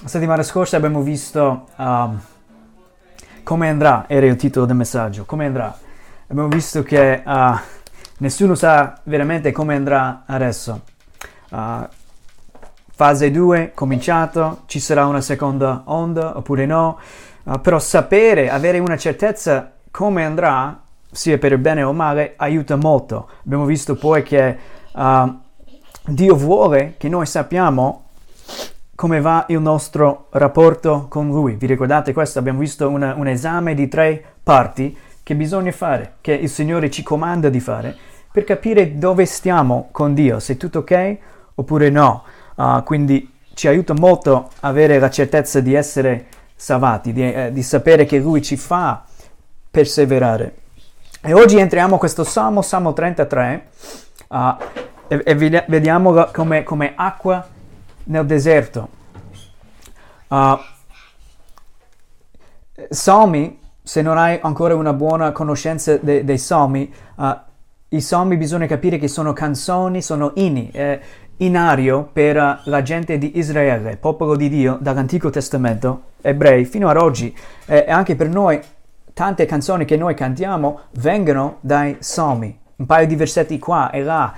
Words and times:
la 0.00 0.08
settimana 0.08 0.42
scorsa 0.42 0.76
abbiamo 0.76 1.02
visto 1.02 1.66
um, 1.76 2.20
come 3.42 3.68
andrà, 3.68 4.04
era 4.06 4.26
il 4.26 4.36
titolo 4.36 4.66
del 4.66 4.76
messaggio, 4.76 5.24
come 5.24 5.46
andrà. 5.46 5.76
Abbiamo 6.28 6.48
visto 6.48 6.82
che 6.82 7.22
uh, 7.24 7.54
nessuno 8.18 8.54
sa 8.54 9.00
veramente 9.04 9.50
come 9.50 9.74
andrà 9.74 10.22
adesso. 10.26 10.82
Uh, 11.50 11.86
fase 12.94 13.30
2 13.30 13.72
cominciato, 13.74 14.62
ci 14.66 14.78
sarà 14.78 15.06
una 15.06 15.20
seconda 15.20 15.82
onda 15.86 16.36
oppure 16.36 16.66
no, 16.66 16.98
uh, 17.44 17.60
però 17.60 17.78
sapere, 17.78 18.50
avere 18.50 18.78
una 18.78 18.96
certezza 18.96 19.72
come 19.90 20.24
andrà, 20.24 20.80
sia 21.10 21.38
per 21.38 21.52
il 21.52 21.58
bene 21.58 21.82
o 21.82 21.92
male, 21.92 22.34
aiuta 22.36 22.76
molto. 22.76 23.30
Abbiamo 23.44 23.64
visto 23.64 23.96
poi 23.96 24.22
che 24.22 24.58
uh, 24.92 25.38
Dio 26.04 26.36
vuole 26.36 26.94
che 26.98 27.08
noi 27.08 27.26
sappiamo 27.26 28.04
come 28.98 29.20
va 29.20 29.44
il 29.46 29.60
nostro 29.60 30.26
rapporto 30.30 31.06
con 31.08 31.28
Lui. 31.28 31.54
Vi 31.54 31.66
ricordate 31.66 32.12
questo? 32.12 32.40
Abbiamo 32.40 32.58
visto 32.58 32.88
una, 32.88 33.14
un 33.14 33.28
esame 33.28 33.72
di 33.74 33.86
tre 33.86 34.20
parti 34.42 34.98
che 35.22 35.36
bisogna 35.36 35.70
fare, 35.70 36.14
che 36.20 36.32
il 36.32 36.48
Signore 36.48 36.90
ci 36.90 37.04
comanda 37.04 37.48
di 37.48 37.60
fare, 37.60 37.94
per 38.32 38.42
capire 38.42 38.98
dove 38.98 39.24
stiamo 39.24 39.90
con 39.92 40.14
Dio, 40.14 40.40
se 40.40 40.54
è 40.54 40.56
tutto 40.56 40.80
ok 40.80 41.16
oppure 41.54 41.90
no. 41.90 42.24
Uh, 42.56 42.82
quindi 42.82 43.32
ci 43.54 43.68
aiuta 43.68 43.94
molto 43.94 44.50
avere 44.62 44.98
la 44.98 45.10
certezza 45.10 45.60
di 45.60 45.74
essere 45.74 46.26
salvati, 46.56 47.12
di, 47.12 47.32
eh, 47.32 47.52
di 47.52 47.62
sapere 47.62 48.04
che 48.04 48.18
Lui 48.18 48.42
ci 48.42 48.56
fa 48.56 49.04
perseverare. 49.70 50.56
E 51.22 51.34
oggi 51.34 51.56
entriamo 51.56 51.92
in 51.92 51.98
questo 52.00 52.24
Salmo, 52.24 52.62
Salmo 52.62 52.92
33, 52.92 53.68
uh, 54.26 54.36
e, 55.06 55.22
e 55.24 55.64
vediamo 55.68 56.30
come, 56.32 56.64
come 56.64 56.94
acqua 56.96 57.46
nel 58.08 58.26
deserto. 58.26 58.88
Uh, 60.28 60.58
salmi, 62.90 63.58
se 63.82 64.02
non 64.02 64.18
hai 64.18 64.38
ancora 64.42 64.74
una 64.74 64.92
buona 64.92 65.32
conoscenza 65.32 65.96
de, 65.96 66.24
dei 66.24 66.38
salmi, 66.38 66.92
uh, 67.16 67.36
i 67.88 68.00
salmi 68.00 68.36
bisogna 68.36 68.66
capire 68.66 68.98
che 68.98 69.08
sono 69.08 69.32
canzoni, 69.32 70.02
sono 70.02 70.32
inni, 70.34 70.70
eh, 70.70 71.00
inario 71.38 72.08
per 72.12 72.36
uh, 72.36 72.68
la 72.68 72.82
gente 72.82 73.16
di 73.16 73.38
Israele, 73.38 73.96
popolo 73.96 74.36
di 74.36 74.48
Dio, 74.50 74.76
dall'Antico 74.80 75.30
Testamento, 75.30 76.02
ebrei, 76.20 76.66
fino 76.66 76.88
ad 76.88 76.98
oggi. 76.98 77.34
Eh, 77.66 77.84
e 77.88 77.90
anche 77.90 78.16
per 78.16 78.28
noi, 78.28 78.60
tante 79.14 79.46
canzoni 79.46 79.84
che 79.84 79.96
noi 79.96 80.14
cantiamo 80.14 80.80
vengono 80.92 81.56
dai 81.60 81.96
salmi. 82.00 82.58
Un 82.76 82.86
paio 82.86 83.06
di 83.06 83.16
versetti 83.16 83.58
qua 83.58 83.90
e 83.90 84.02
là 84.02 84.32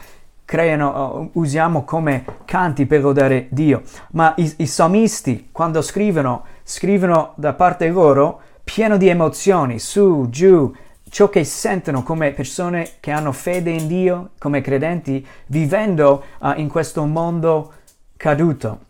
creano, 0.50 1.30
usiamo 1.34 1.84
come 1.84 2.24
canti 2.44 2.84
per 2.84 3.02
lodare 3.02 3.46
Dio. 3.50 3.82
Ma 4.14 4.34
i, 4.36 4.52
i 4.56 4.66
salmisti, 4.66 5.50
quando 5.52 5.80
scrivono, 5.80 6.44
scrivono 6.64 7.34
da 7.36 7.52
parte 7.52 7.88
loro 7.88 8.40
pieno 8.64 8.96
di 8.96 9.06
emozioni, 9.06 9.78
su, 9.78 10.26
giù, 10.28 10.74
ciò 11.08 11.28
che 11.28 11.44
sentono 11.44 12.02
come 12.02 12.32
persone 12.32 12.94
che 12.98 13.12
hanno 13.12 13.30
fede 13.30 13.70
in 13.70 13.86
Dio, 13.86 14.30
come 14.40 14.60
credenti, 14.60 15.24
vivendo 15.46 16.24
uh, 16.40 16.54
in 16.56 16.68
questo 16.68 17.04
mondo 17.04 17.74
caduto. 18.16 18.86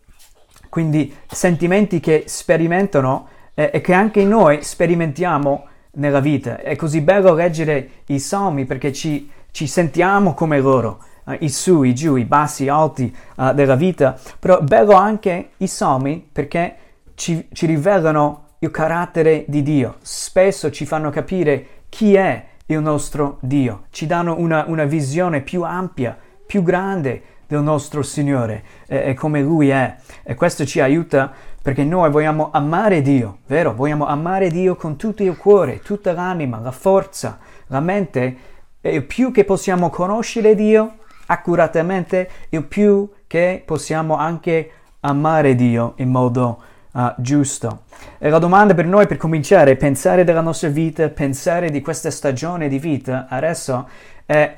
Quindi 0.70 1.14
sentimenti 1.27 2.00
che 2.00 2.24
sperimentano 2.27 3.28
eh, 3.52 3.69
e 3.70 3.83
che 3.83 3.92
anche 3.92 4.24
noi 4.24 4.62
sperimentiamo 4.62 5.67
nella 5.97 6.20
vita. 6.20 6.58
È 6.58 6.74
così 6.74 7.02
bello 7.02 7.34
leggere 7.34 7.91
i 8.06 8.19
salmi 8.19 8.64
perché 8.64 8.95
ci, 8.95 9.30
ci 9.50 9.67
sentiamo 9.67 10.33
come 10.33 10.58
loro 10.58 11.08
uh, 11.31 11.36
i 11.45 11.48
su, 11.48 11.83
i 11.83 11.95
giù, 11.95 12.17
i 12.17 12.25
bassi, 12.25 12.64
i 12.64 12.69
alti 12.69 13.14
uh, 13.36 13.53
della 13.53 13.77
vita, 13.77 14.19
però 14.39 14.61
bello 14.61 14.92
anche 14.92 15.50
i 15.59 15.67
salmi 15.67 16.27
perché 16.31 16.77
ci, 17.14 17.48
ci 17.53 17.67
rivelano 17.67 18.48
il 18.61 18.70
carattere 18.70 19.45
di 19.48 19.62
Dio, 19.62 19.96
spesso 20.01 20.70
ci 20.70 20.85
fanno 20.85 21.11
capire 21.11 21.67
chi 21.89 22.14
è 22.14 22.45
il 22.67 22.80
nostro 22.80 23.39
Dio, 23.41 23.85
ci 23.91 24.07
danno 24.07 24.36
una, 24.39 24.64
una 24.67 24.85
visione 24.85 25.41
più 25.41 25.63
ampia, 25.63 26.17
più 26.46 26.63
grande 26.63 27.23
del 27.51 27.62
nostro 27.62 28.02
Signore 28.02 28.62
e, 28.86 29.08
e, 29.08 29.14
come 29.14 29.42
Lui 29.42 29.70
è. 29.70 29.97
E 30.23 30.35
questo 30.36 30.64
ci 30.64 30.80
aiuta 30.80 31.33
perché 31.61 31.83
noi 31.83 32.08
vogliamo 32.11 32.51
amare 32.52 33.02
Dio, 33.02 33.39
vero? 33.47 33.74
Vogliamo 33.74 34.07
amare 34.07 34.51
Dio 34.51 34.77
con 34.77 34.97
tutto 34.97 35.24
il 35.24 35.36
cuore, 35.36 35.80
tutta 35.80 36.12
l'anima, 36.12 36.61
la 36.61 36.70
forza, 36.70 37.39
la 37.67 37.80
mente. 37.80 38.36
E 38.80 39.02
più 39.02 39.33
che 39.33 39.45
possiamo 39.45 39.91
conoscere 39.91 40.55
Dio, 40.55 40.95
accuratamente, 41.30 42.29
il 42.48 42.64
più 42.64 43.08
che 43.27 43.63
possiamo 43.64 44.17
anche 44.17 44.70
amare 45.01 45.55
Dio 45.55 45.95
in 45.96 46.11
modo 46.11 46.61
uh, 46.92 47.13
giusto. 47.17 47.83
E 48.18 48.29
la 48.29 48.39
domanda 48.39 48.74
per 48.74 48.86
noi 48.86 49.07
per 49.07 49.17
cominciare 49.17 49.77
pensare 49.77 50.24
della 50.24 50.41
nostra 50.41 50.68
vita, 50.68 51.08
pensare 51.08 51.70
di 51.70 51.80
questa 51.80 52.11
stagione 52.11 52.68
di 52.68 52.79
vita 52.79 53.27
adesso 53.29 53.89
è 54.27 54.55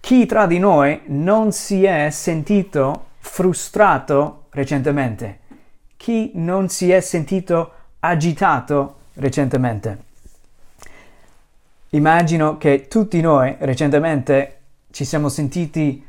chi 0.00 0.26
tra 0.26 0.46
di 0.46 0.58
noi 0.58 1.00
non 1.06 1.52
si 1.52 1.84
è 1.84 2.10
sentito 2.10 3.06
frustrato 3.18 4.44
recentemente? 4.50 5.38
Chi 5.96 6.32
non 6.34 6.68
si 6.68 6.92
è 6.92 7.00
sentito 7.00 7.72
agitato 8.00 8.96
recentemente? 9.14 10.04
Immagino 11.90 12.58
che 12.58 12.86
tutti 12.88 13.20
noi 13.20 13.56
recentemente 13.58 14.55
ci 14.96 15.04
siamo 15.04 15.28
sentiti 15.28 16.02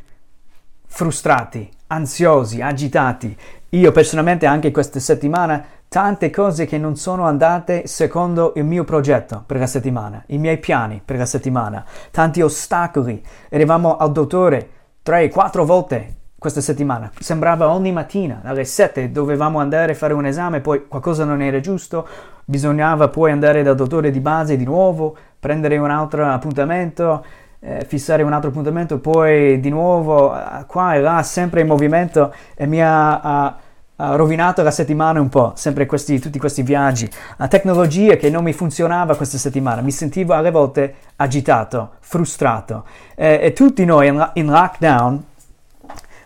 frustrati, 0.85 1.69
ansiosi, 1.87 2.61
agitati. 2.61 3.35
Io 3.71 3.91
personalmente 3.91 4.45
anche 4.45 4.71
questa 4.71 5.01
settimana 5.01 5.61
tante 5.89 6.29
cose 6.29 6.65
che 6.65 6.77
non 6.77 6.95
sono 6.95 7.25
andate 7.25 7.85
secondo 7.85 8.53
il 8.55 8.63
mio 8.63 8.85
progetto 8.85 9.43
per 9.45 9.57
la 9.57 9.67
settimana, 9.67 10.23
i 10.27 10.37
miei 10.37 10.57
piani 10.57 11.01
per 11.03 11.17
la 11.17 11.25
settimana, 11.25 11.83
tanti 12.11 12.41
ostacoli. 12.41 13.21
Eravamo 13.49 13.97
al 13.97 14.13
dottore 14.13 14.69
tre, 15.03 15.27
quattro 15.27 15.65
volte 15.65 16.15
questa 16.39 16.61
settimana. 16.61 17.11
Sembrava 17.19 17.67
ogni 17.67 17.91
mattina 17.91 18.39
alle 18.45 18.63
7 18.63 19.11
dovevamo 19.11 19.59
andare 19.59 19.91
a 19.91 19.95
fare 19.95 20.13
un 20.13 20.25
esame, 20.25 20.61
poi 20.61 20.87
qualcosa 20.87 21.25
non 21.25 21.41
era 21.41 21.59
giusto, 21.59 22.07
bisognava 22.45 23.09
poi 23.09 23.31
andare 23.31 23.63
dal 23.63 23.75
dottore 23.75 24.11
di 24.11 24.21
base 24.21 24.55
di 24.55 24.63
nuovo, 24.63 25.13
prendere 25.37 25.75
un 25.75 25.91
altro 25.91 26.25
appuntamento 26.25 27.25
eh, 27.59 27.85
fissare 27.85 28.23
un 28.23 28.33
altro 28.33 28.49
appuntamento, 28.49 28.99
poi 28.99 29.59
di 29.59 29.69
nuovo 29.69 30.35
eh, 30.35 30.65
qua 30.67 30.95
e 30.95 30.99
là, 30.99 31.23
sempre 31.23 31.61
in 31.61 31.67
movimento 31.67 32.33
e 32.55 32.65
mi 32.67 32.81
ha, 32.81 33.19
ha, 33.19 33.57
ha 33.95 34.15
rovinato 34.15 34.61
la 34.61 34.71
settimana 34.71 35.19
un 35.19 35.29
po', 35.29 35.53
sempre 35.55 35.85
questi, 35.85 36.19
tutti 36.19 36.39
questi 36.39 36.61
viaggi. 36.61 37.09
La 37.37 37.47
tecnologia 37.47 38.15
che 38.15 38.29
non 38.29 38.43
mi 38.43 38.53
funzionava 38.53 39.15
questa 39.15 39.37
settimana, 39.37 39.81
mi 39.81 39.91
sentivo 39.91 40.33
alle 40.33 40.51
volte 40.51 40.95
agitato, 41.15 41.91
frustrato 41.99 42.85
eh, 43.15 43.39
e 43.41 43.53
tutti 43.53 43.83
noi 43.85 44.07
in, 44.07 44.31
in 44.33 44.45
lockdown 44.47 45.23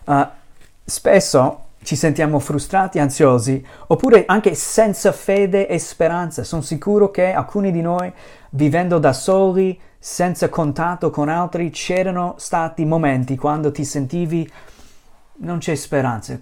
uh, 0.04 0.26
spesso 0.84 1.58
ci 1.82 1.96
sentiamo 1.96 2.38
frustrati, 2.38 2.98
ansiosi, 3.00 3.64
oppure 3.88 4.24
anche 4.26 4.54
senza 4.54 5.10
fede 5.10 5.66
e 5.66 5.78
speranza. 5.78 6.44
Sono 6.44 6.62
sicuro 6.62 7.10
che 7.10 7.32
alcuni 7.32 7.72
di 7.72 7.80
noi, 7.80 8.12
vivendo 8.50 8.98
da 8.98 9.12
soli, 9.12 9.78
senza 10.04 10.48
contatto 10.48 11.10
con 11.10 11.28
altri, 11.28 11.70
c'erano 11.70 12.34
stati 12.36 12.84
momenti 12.84 13.36
quando 13.36 13.70
ti 13.70 13.84
sentivi 13.84 14.50
non 15.36 15.58
c'è 15.58 15.76
speranza. 15.76 16.36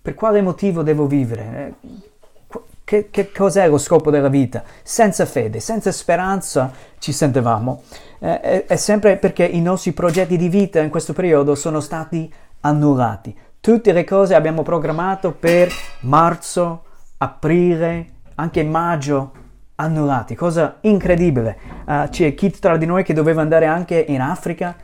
Per 0.00 0.14
quale 0.14 0.40
motivo 0.40 0.82
devo 0.82 1.06
vivere? 1.06 1.74
Eh, 1.82 2.58
che, 2.82 3.10
che, 3.10 3.32
cos'è 3.32 3.68
lo 3.68 3.76
scopo 3.76 4.10
della 4.10 4.30
vita? 4.30 4.64
Senza 4.82 5.26
fede, 5.26 5.60
senza 5.60 5.92
speranza 5.92 6.72
ci 6.98 7.12
sentivamo. 7.12 7.82
Eh, 8.18 8.40
è, 8.40 8.64
è 8.64 8.76
sempre 8.76 9.18
perché 9.18 9.44
i 9.44 9.60
nostri 9.60 9.92
progetti 9.92 10.38
di 10.38 10.48
vita 10.48 10.80
in 10.80 10.88
questo 10.88 11.12
periodo 11.12 11.54
sono 11.54 11.80
stati 11.80 12.32
annullati. 12.60 13.36
Tutte 13.60 13.92
le 13.92 14.04
cose 14.04 14.34
abbiamo 14.34 14.62
programmato 14.62 15.32
per 15.32 15.70
marzo, 16.00 16.84
aprile, 17.18 18.06
anche 18.36 18.64
maggio 18.64 19.32
annullati, 19.80 20.34
cosa 20.34 20.76
incredibile. 20.82 21.58
Uh, 21.84 22.08
c'è 22.08 22.34
chi 22.34 22.50
tra 22.50 22.76
di 22.76 22.86
noi 22.86 23.02
che 23.02 23.14
doveva 23.14 23.40
andare 23.40 23.66
anche 23.66 24.04
in 24.08 24.20
Africa, 24.20 24.76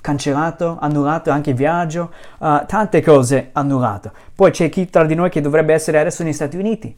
cancellato, 0.00 0.76
annullato 0.80 1.30
anche 1.30 1.50
il 1.50 1.56
viaggio, 1.56 2.12
uh, 2.38 2.66
tante 2.66 3.00
cose 3.02 3.50
annullate. 3.52 4.10
Poi 4.34 4.50
c'è 4.50 4.68
chi 4.68 4.90
tra 4.90 5.04
di 5.04 5.14
noi 5.14 5.30
che 5.30 5.40
dovrebbe 5.40 5.72
essere 5.72 5.98
adesso 5.98 6.22
negli 6.22 6.32
Stati 6.32 6.56
Uniti, 6.56 6.94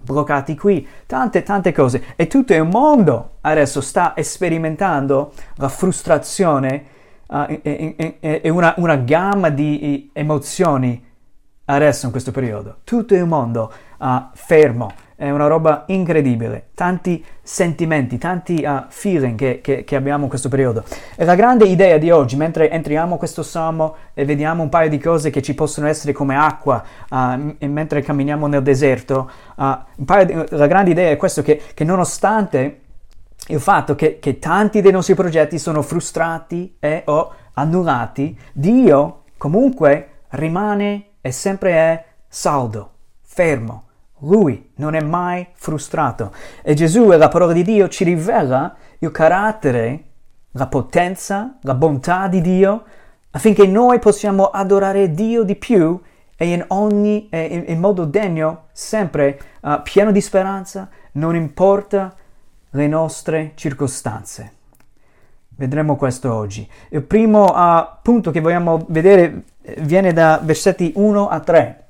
bloccati 0.00 0.56
qui, 0.56 0.86
tante 1.06 1.42
tante 1.42 1.72
cose. 1.72 2.02
E 2.16 2.26
tutto 2.26 2.52
il 2.52 2.64
mondo 2.64 3.36
adesso 3.42 3.80
sta 3.80 4.14
sperimentando 4.20 5.32
la 5.56 5.68
frustrazione 5.68 6.84
uh, 7.28 7.44
e, 7.62 7.94
e, 8.20 8.40
e 8.42 8.48
una, 8.48 8.74
una 8.76 8.96
gamma 8.96 9.48
di 9.48 10.10
emozioni 10.12 11.10
adesso 11.64 12.06
in 12.06 12.10
questo 12.10 12.32
periodo. 12.32 12.78
Tutto 12.84 13.14
il 13.14 13.24
mondo 13.24 13.72
uh, 13.98 14.06
fermo 14.34 14.92
è 15.22 15.30
una 15.30 15.46
roba 15.46 15.84
incredibile, 15.86 16.70
tanti 16.74 17.24
sentimenti, 17.42 18.18
tanti 18.18 18.64
uh, 18.66 18.86
feeling 18.88 19.38
che, 19.38 19.60
che, 19.62 19.84
che, 19.84 19.94
abbiamo 19.94 20.24
in 20.24 20.28
questo 20.28 20.48
periodo. 20.48 20.82
E 21.14 21.24
la 21.24 21.36
grande 21.36 21.64
idea 21.66 21.96
di 21.96 22.10
oggi, 22.10 22.34
mentre 22.34 22.68
entriamo 22.68 23.12
in 23.12 23.18
questo 23.18 23.44
salmo 23.44 23.94
e 24.14 24.24
vediamo 24.24 24.64
un 24.64 24.68
paio 24.68 24.88
di 24.88 24.98
cose 24.98 25.30
che 25.30 25.40
ci 25.40 25.54
possono 25.54 25.86
essere 25.86 26.12
come 26.12 26.34
acqua 26.34 26.82
uh, 27.08 27.54
mentre 27.68 28.02
camminiamo 28.02 28.48
nel 28.48 28.64
deserto, 28.64 29.30
uh, 29.54 29.78
di, 29.94 30.44
la 30.48 30.66
grande 30.66 30.90
idea 30.90 31.10
è 31.10 31.16
questo, 31.16 31.40
che, 31.42 31.62
che 31.72 31.84
nonostante 31.84 32.80
il 33.46 33.60
fatto 33.60 33.94
che, 33.94 34.18
che, 34.18 34.40
tanti 34.40 34.80
dei 34.80 34.90
nostri 34.90 35.14
progetti 35.14 35.56
sono 35.56 35.82
frustrati 35.82 36.78
e 36.80 37.02
o 37.06 37.32
annullati, 37.52 38.36
Dio 38.52 39.22
comunque 39.38 40.08
rimane 40.30 41.10
e 41.20 41.30
sempre 41.30 41.72
è 41.74 42.04
saldo, 42.26 42.90
fermo 43.20 43.84
lui 44.22 44.70
non 44.76 44.94
è 44.94 45.02
mai 45.02 45.46
frustrato. 45.52 46.32
E 46.62 46.74
Gesù 46.74 47.12
e 47.12 47.16
la 47.16 47.28
parola 47.28 47.52
di 47.52 47.62
Dio 47.62 47.88
ci 47.88 48.04
rivela 48.04 48.74
il 48.98 49.10
carattere, 49.10 50.04
la 50.52 50.66
potenza, 50.66 51.58
la 51.62 51.74
bontà 51.74 52.28
di 52.28 52.40
Dio 52.40 52.84
affinché 53.30 53.66
noi 53.66 53.98
possiamo 53.98 54.46
adorare 54.46 55.12
Dio 55.12 55.42
di 55.42 55.56
più 55.56 56.00
e 56.36 56.46
in 56.46 56.64
ogni 56.68 57.28
in, 57.30 57.64
in 57.66 57.78
modo 57.78 58.04
degno, 58.04 58.64
sempre 58.72 59.40
uh, 59.60 59.80
pieno 59.82 60.10
di 60.10 60.20
speranza, 60.20 60.88
non 61.12 61.36
importa 61.36 62.14
le 62.70 62.86
nostre 62.88 63.52
circostanze. 63.54 64.52
Vedremo 65.48 65.96
questo 65.96 66.34
oggi. 66.34 66.68
Il 66.88 67.02
primo 67.02 67.44
uh, 67.44 67.86
punto 68.02 68.30
che 68.30 68.40
vogliamo 68.40 68.86
vedere 68.88 69.44
eh, 69.62 69.76
viene 69.82 70.12
da 70.12 70.40
versetti 70.42 70.92
1 70.96 71.28
a 71.28 71.40
3. 71.40 71.84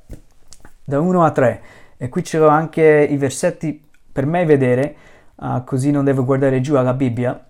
Da 0.85 1.01
1 1.01 1.25
a 1.25 1.31
3. 1.31 1.63
E 2.03 2.09
qui 2.09 2.25
ce 2.25 2.37
l'ho 2.37 2.49
anche 2.49 3.07
i 3.09 3.17
versetti 3.17 3.81
per 4.11 4.27
me 4.27 4.45
vedere, 4.45 4.97
uh, 5.37 5.63
così 5.63 5.93
non 5.93 6.05
devo 6.05 6.25
guardare 6.25 6.61
giù 6.61 6.75
alla 6.75 6.95
Bibbia. 6.95 7.47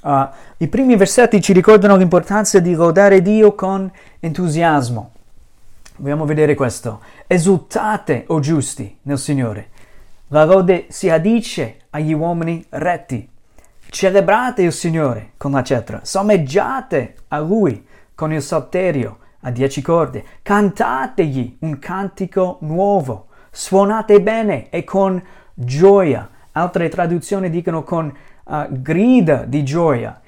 Uh, 0.00 0.28
I 0.56 0.68
primi 0.68 0.96
versetti 0.96 1.42
ci 1.42 1.52
ricordano 1.52 1.96
l'importanza 1.96 2.58
di 2.58 2.72
lodare 2.72 3.20
Dio 3.20 3.54
con 3.54 3.92
entusiasmo. 4.18 5.10
Vogliamo 5.96 6.24
vedere 6.24 6.54
questo. 6.54 7.02
Esultate, 7.26 8.24
o 8.28 8.40
giusti, 8.40 8.96
nel 9.02 9.18
Signore. 9.18 9.68
La 10.28 10.46
lode 10.46 10.86
si 10.88 11.10
addice 11.10 11.80
agli 11.90 12.14
uomini 12.14 12.64
retti. 12.70 13.28
Celebrate 13.90 14.62
il 14.62 14.72
Signore 14.72 15.32
con 15.36 15.50
la 15.50 15.62
cetra. 15.62 16.00
Sommeggiate 16.02 17.16
a 17.28 17.40
Lui 17.40 17.86
con 18.14 18.32
il 18.32 18.40
salterio 18.40 19.18
a 19.40 19.50
dieci 19.50 19.82
corde. 19.82 20.24
Cantategli 20.40 21.58
un 21.60 21.78
cantico 21.78 22.56
nuovo 22.62 23.26
suonate 23.56 24.20
bene 24.20 24.68
e 24.68 24.84
con 24.84 25.20
gioia. 25.54 26.28
Altre 26.52 26.90
traduzioni 26.90 27.48
dicono 27.48 27.82
con 27.82 28.14
uh, 28.44 28.66
grida 28.68 29.44
di 29.46 29.64
gioia. 29.64 30.20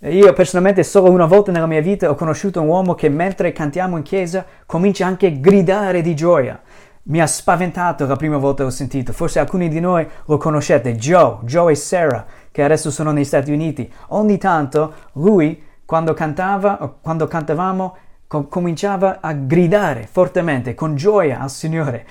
Io 0.00 0.32
personalmente 0.32 0.84
solo 0.84 1.10
una 1.10 1.26
volta 1.26 1.50
nella 1.50 1.66
mia 1.66 1.80
vita 1.80 2.08
ho 2.08 2.14
conosciuto 2.14 2.60
un 2.62 2.68
uomo 2.68 2.94
che 2.94 3.08
mentre 3.08 3.50
cantiamo 3.50 3.96
in 3.96 4.04
chiesa 4.04 4.44
comincia 4.66 5.04
anche 5.04 5.26
a 5.26 5.30
gridare 5.30 6.00
di 6.00 6.14
gioia. 6.14 6.60
Mi 7.04 7.20
ha 7.20 7.26
spaventato 7.26 8.06
la 8.06 8.14
prima 8.14 8.36
volta 8.36 8.58
che 8.58 8.64
l'ho 8.64 8.70
sentito. 8.70 9.12
Forse 9.12 9.40
alcuni 9.40 9.68
di 9.68 9.80
noi 9.80 10.06
lo 10.26 10.36
conoscete, 10.36 10.94
Joe, 10.94 11.38
Joe 11.42 11.72
e 11.72 11.76
Sarah, 11.76 12.24
che 12.52 12.62
adesso 12.62 12.92
sono 12.92 13.10
negli 13.10 13.24
Stati 13.24 13.50
Uniti. 13.50 13.92
Ogni 14.08 14.38
tanto 14.38 14.92
lui, 15.14 15.60
quando 15.84 16.14
cantava, 16.14 16.98
quando 17.00 17.26
cantavamo, 17.26 17.96
com- 18.28 18.48
cominciava 18.48 19.18
a 19.20 19.32
gridare 19.32 20.08
fortemente, 20.10 20.74
con 20.74 20.94
gioia 20.94 21.40
al 21.40 21.50
Signore. 21.50 22.06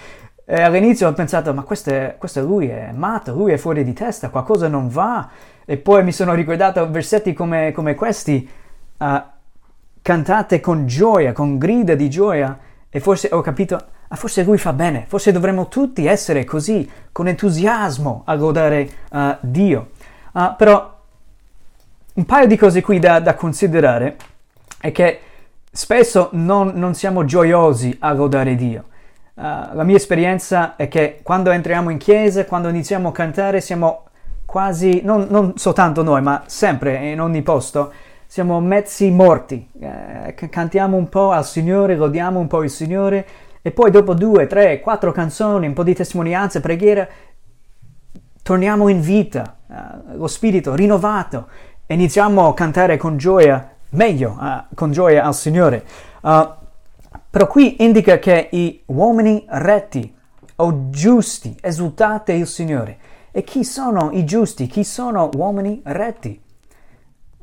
E 0.47 0.61
all'inizio 0.61 1.07
ho 1.07 1.13
pensato, 1.13 1.51
ma 1.55 1.63
questo 1.63 1.89
è, 1.89 2.15
questo 2.19 2.39
è 2.39 2.43
lui, 2.43 2.67
è 2.67 2.91
matto, 2.93 3.33
lui 3.33 3.51
è 3.51 3.57
fuori 3.57 3.83
di 3.83 3.93
testa, 3.93 4.29
qualcosa 4.29 4.67
non 4.67 4.89
va. 4.89 5.27
E 5.65 5.77
poi 5.77 6.03
mi 6.03 6.11
sono 6.11 6.35
ricordato 6.35 6.87
versetti 6.91 7.33
come, 7.33 7.71
come 7.71 7.95
questi, 7.95 8.47
uh, 8.97 9.21
cantate 10.03 10.59
con 10.59 10.85
gioia, 10.85 11.33
con 11.33 11.57
grida 11.57 11.95
di 11.95 12.09
gioia. 12.11 12.59
E 12.87 12.99
forse 12.99 13.29
ho 13.31 13.41
capito, 13.41 13.83
ah, 14.07 14.15
forse 14.15 14.43
lui 14.43 14.59
fa 14.59 14.71
bene, 14.71 15.05
forse 15.07 15.31
dovremmo 15.31 15.67
tutti 15.67 16.05
essere 16.05 16.43
così, 16.43 16.87
con 17.11 17.27
entusiasmo 17.27 18.21
a 18.25 18.35
godere 18.35 18.89
uh, 19.09 19.35
Dio. 19.39 19.89
Uh, 20.31 20.55
però 20.55 20.95
un 22.13 22.25
paio 22.25 22.45
di 22.45 22.55
cose 22.55 22.81
qui 22.81 22.99
da, 22.99 23.19
da 23.19 23.33
considerare 23.33 24.15
è 24.79 24.91
che 24.91 25.19
spesso 25.71 26.29
non, 26.33 26.73
non 26.75 26.93
siamo 26.93 27.25
gioiosi 27.25 27.95
a 27.99 28.13
godere 28.13 28.55
Dio. 28.55 28.83
Uh, 29.37 29.75
la 29.75 29.83
mia 29.83 29.97
esperienza 29.97 30.77
è 30.77 30.87
che 30.87 31.19
quando 31.21 31.51
entriamo 31.51 31.89
in 31.89 31.97
chiesa, 31.97 32.45
quando 32.45 32.69
iniziamo 32.69 33.09
a 33.09 33.11
cantare, 33.11 33.59
siamo 33.59 34.05
quasi, 34.45 35.01
non, 35.03 35.27
non 35.29 35.57
soltanto 35.57 36.03
noi, 36.03 36.21
ma 36.21 36.43
sempre 36.45 37.11
in 37.11 37.19
ogni 37.19 37.41
posto, 37.41 37.91
siamo 38.27 38.61
mezzi 38.61 39.11
morti. 39.11 39.67
Uh, 39.73 40.33
cantiamo 40.49 40.95
un 40.95 41.09
po' 41.09 41.31
al 41.31 41.43
Signore, 41.43 41.97
godiamo 41.97 42.39
un 42.39 42.47
po' 42.47 42.63
il 42.63 42.69
Signore 42.69 43.27
e 43.61 43.71
poi 43.71 43.91
dopo 43.91 44.13
due, 44.13 44.47
tre, 44.47 44.79
quattro 44.79 45.11
canzoni, 45.11 45.67
un 45.67 45.73
po' 45.73 45.83
di 45.83 45.93
testimonianza, 45.93 46.61
preghiera, 46.61 47.05
torniamo 48.41 48.87
in 48.87 49.01
vita, 49.01 49.57
uh, 49.67 50.15
lo 50.17 50.27
spirito 50.27 50.73
rinnovato 50.75 51.47
e 51.85 51.93
iniziamo 51.93 52.47
a 52.47 52.53
cantare 52.53 52.95
con 52.95 53.17
gioia, 53.17 53.69
meglio, 53.89 54.39
con 54.75 54.93
gioia 54.93 55.25
al 55.25 55.35
Signore. 55.35 55.83
Uh, 56.21 56.63
però 57.35 57.47
qui 57.47 57.83
indica 57.83 58.17
che 58.17 58.47
i 58.53 58.81
uomini 58.85 59.43
retti 59.49 60.15
o 60.55 60.89
giusti 60.89 61.53
esultate 61.59 62.31
il 62.31 62.47
Signore. 62.47 62.97
E 63.31 63.43
chi 63.43 63.65
sono 63.65 64.11
i 64.13 64.23
giusti? 64.23 64.67
Chi 64.67 64.85
sono 64.85 65.29
uomini 65.33 65.81
retti? 65.83 66.41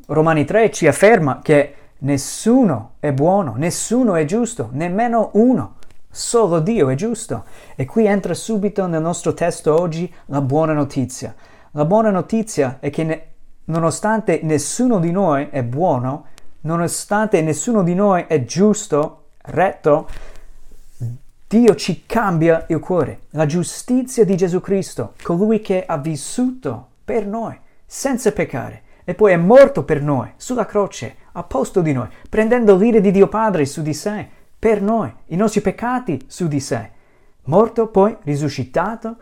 Romani 0.07 0.47
3 0.47 0.71
ci 0.71 0.87
afferma 0.87 1.41
che 1.43 1.75
nessuno 1.99 2.93
è 3.01 3.13
buono, 3.13 3.53
nessuno 3.59 4.15
è 4.15 4.25
giusto, 4.25 4.71
nemmeno 4.73 5.29
uno. 5.35 5.75
Solo 6.09 6.61
Dio 6.61 6.89
è 6.89 6.95
giusto. 6.95 7.45
E 7.77 7.85
qui 7.85 8.07
entra 8.07 8.33
subito 8.33 8.87
nel 8.87 9.03
nostro 9.03 9.35
testo 9.35 9.79
oggi 9.79 10.11
la 10.29 10.41
buona 10.41 10.73
notizia. 10.73 11.35
La 11.73 11.85
buona 11.85 12.09
notizia 12.09 12.79
è 12.81 12.89
che 12.89 13.05
ne, 13.05 13.27
nonostante 13.67 14.41
nessuno 14.43 14.99
di 14.99 15.11
noi 15.11 15.49
è 15.51 15.63
buono, 15.63 16.29
nonostante 16.63 17.43
nessuno 17.43 17.83
di 17.83 17.95
noi 17.95 18.25
è 18.27 18.43
giusto, 18.47 19.22
retto, 19.43 20.09
Dio 21.49 21.75
ci 21.75 22.05
cambia 22.07 22.65
il 22.69 22.79
cuore. 22.79 23.23
La 23.31 23.47
giustizia 23.47 24.25
di 24.25 24.37
Gesù 24.37 24.61
Cristo, 24.61 25.15
colui 25.23 25.61
che 25.61 25.85
ha 25.85 25.99
vissuto 25.99 26.89
per 27.05 27.27
noi, 27.27 27.59
senza 27.85 28.33
peccare, 28.33 28.83
e 29.05 29.15
poi 29.15 29.33
è 29.33 29.37
morto 29.37 29.85
per 29.85 30.01
noi, 30.01 30.31
sulla 30.37 30.65
croce, 30.65 31.17
a 31.33 31.43
posto 31.43 31.81
di 31.81 31.93
noi, 31.93 32.09
prendendo 32.29 32.77
l'ira 32.77 33.01
di 33.01 33.11
Dio 33.11 33.29
Padre 33.29 33.67
su 33.67 33.83
di 33.83 33.93
sé, 33.93 34.27
per 34.59 34.81
noi, 34.81 35.13
i 35.27 35.37
nostri 35.37 35.61
peccati 35.61 36.25
su 36.27 36.49
di 36.49 36.61
sé. 36.61 36.91
Morto, 37.45 37.89
poi 37.89 38.17
risuscitato, 38.23 39.17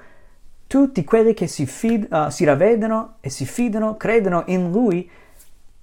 tutti 0.67 1.03
quelli 1.03 1.35
che 1.35 1.47
si, 1.49 1.67
fid- 1.67 2.13
uh, 2.13 2.29
si 2.29 2.45
ravvedono 2.45 3.15
e 3.21 3.31
si 3.31 3.47
fidano, 3.47 3.97
credono 3.97 4.45
in 4.47 4.71
Lui, 4.71 5.11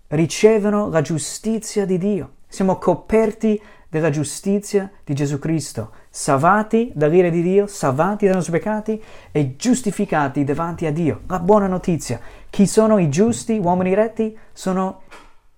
ricevono 0.07 0.87
la 0.87 1.01
giustizia 1.01 1.85
di 1.85 1.97
Dio. 1.97 2.31
Siamo 2.47 2.77
coperti 2.77 3.61
della 3.89 4.09
giustizia 4.09 4.91
di 5.03 5.13
Gesù 5.13 5.39
Cristo, 5.39 5.91
salvati 6.09 6.91
dall'ira 6.93 7.29
di 7.29 7.41
Dio, 7.41 7.67
salvati 7.67 8.25
dai 8.25 8.35
nostri 8.35 8.51
peccati 8.51 9.01
e 9.31 9.55
giustificati 9.55 10.43
davanti 10.43 10.85
a 10.85 10.91
Dio. 10.91 11.21
La 11.27 11.39
buona 11.39 11.67
notizia. 11.67 12.19
Chi 12.49 12.67
sono 12.67 12.97
i 12.97 13.09
giusti, 13.09 13.57
uomini 13.57 13.93
retti? 13.93 14.37
Sono 14.51 15.01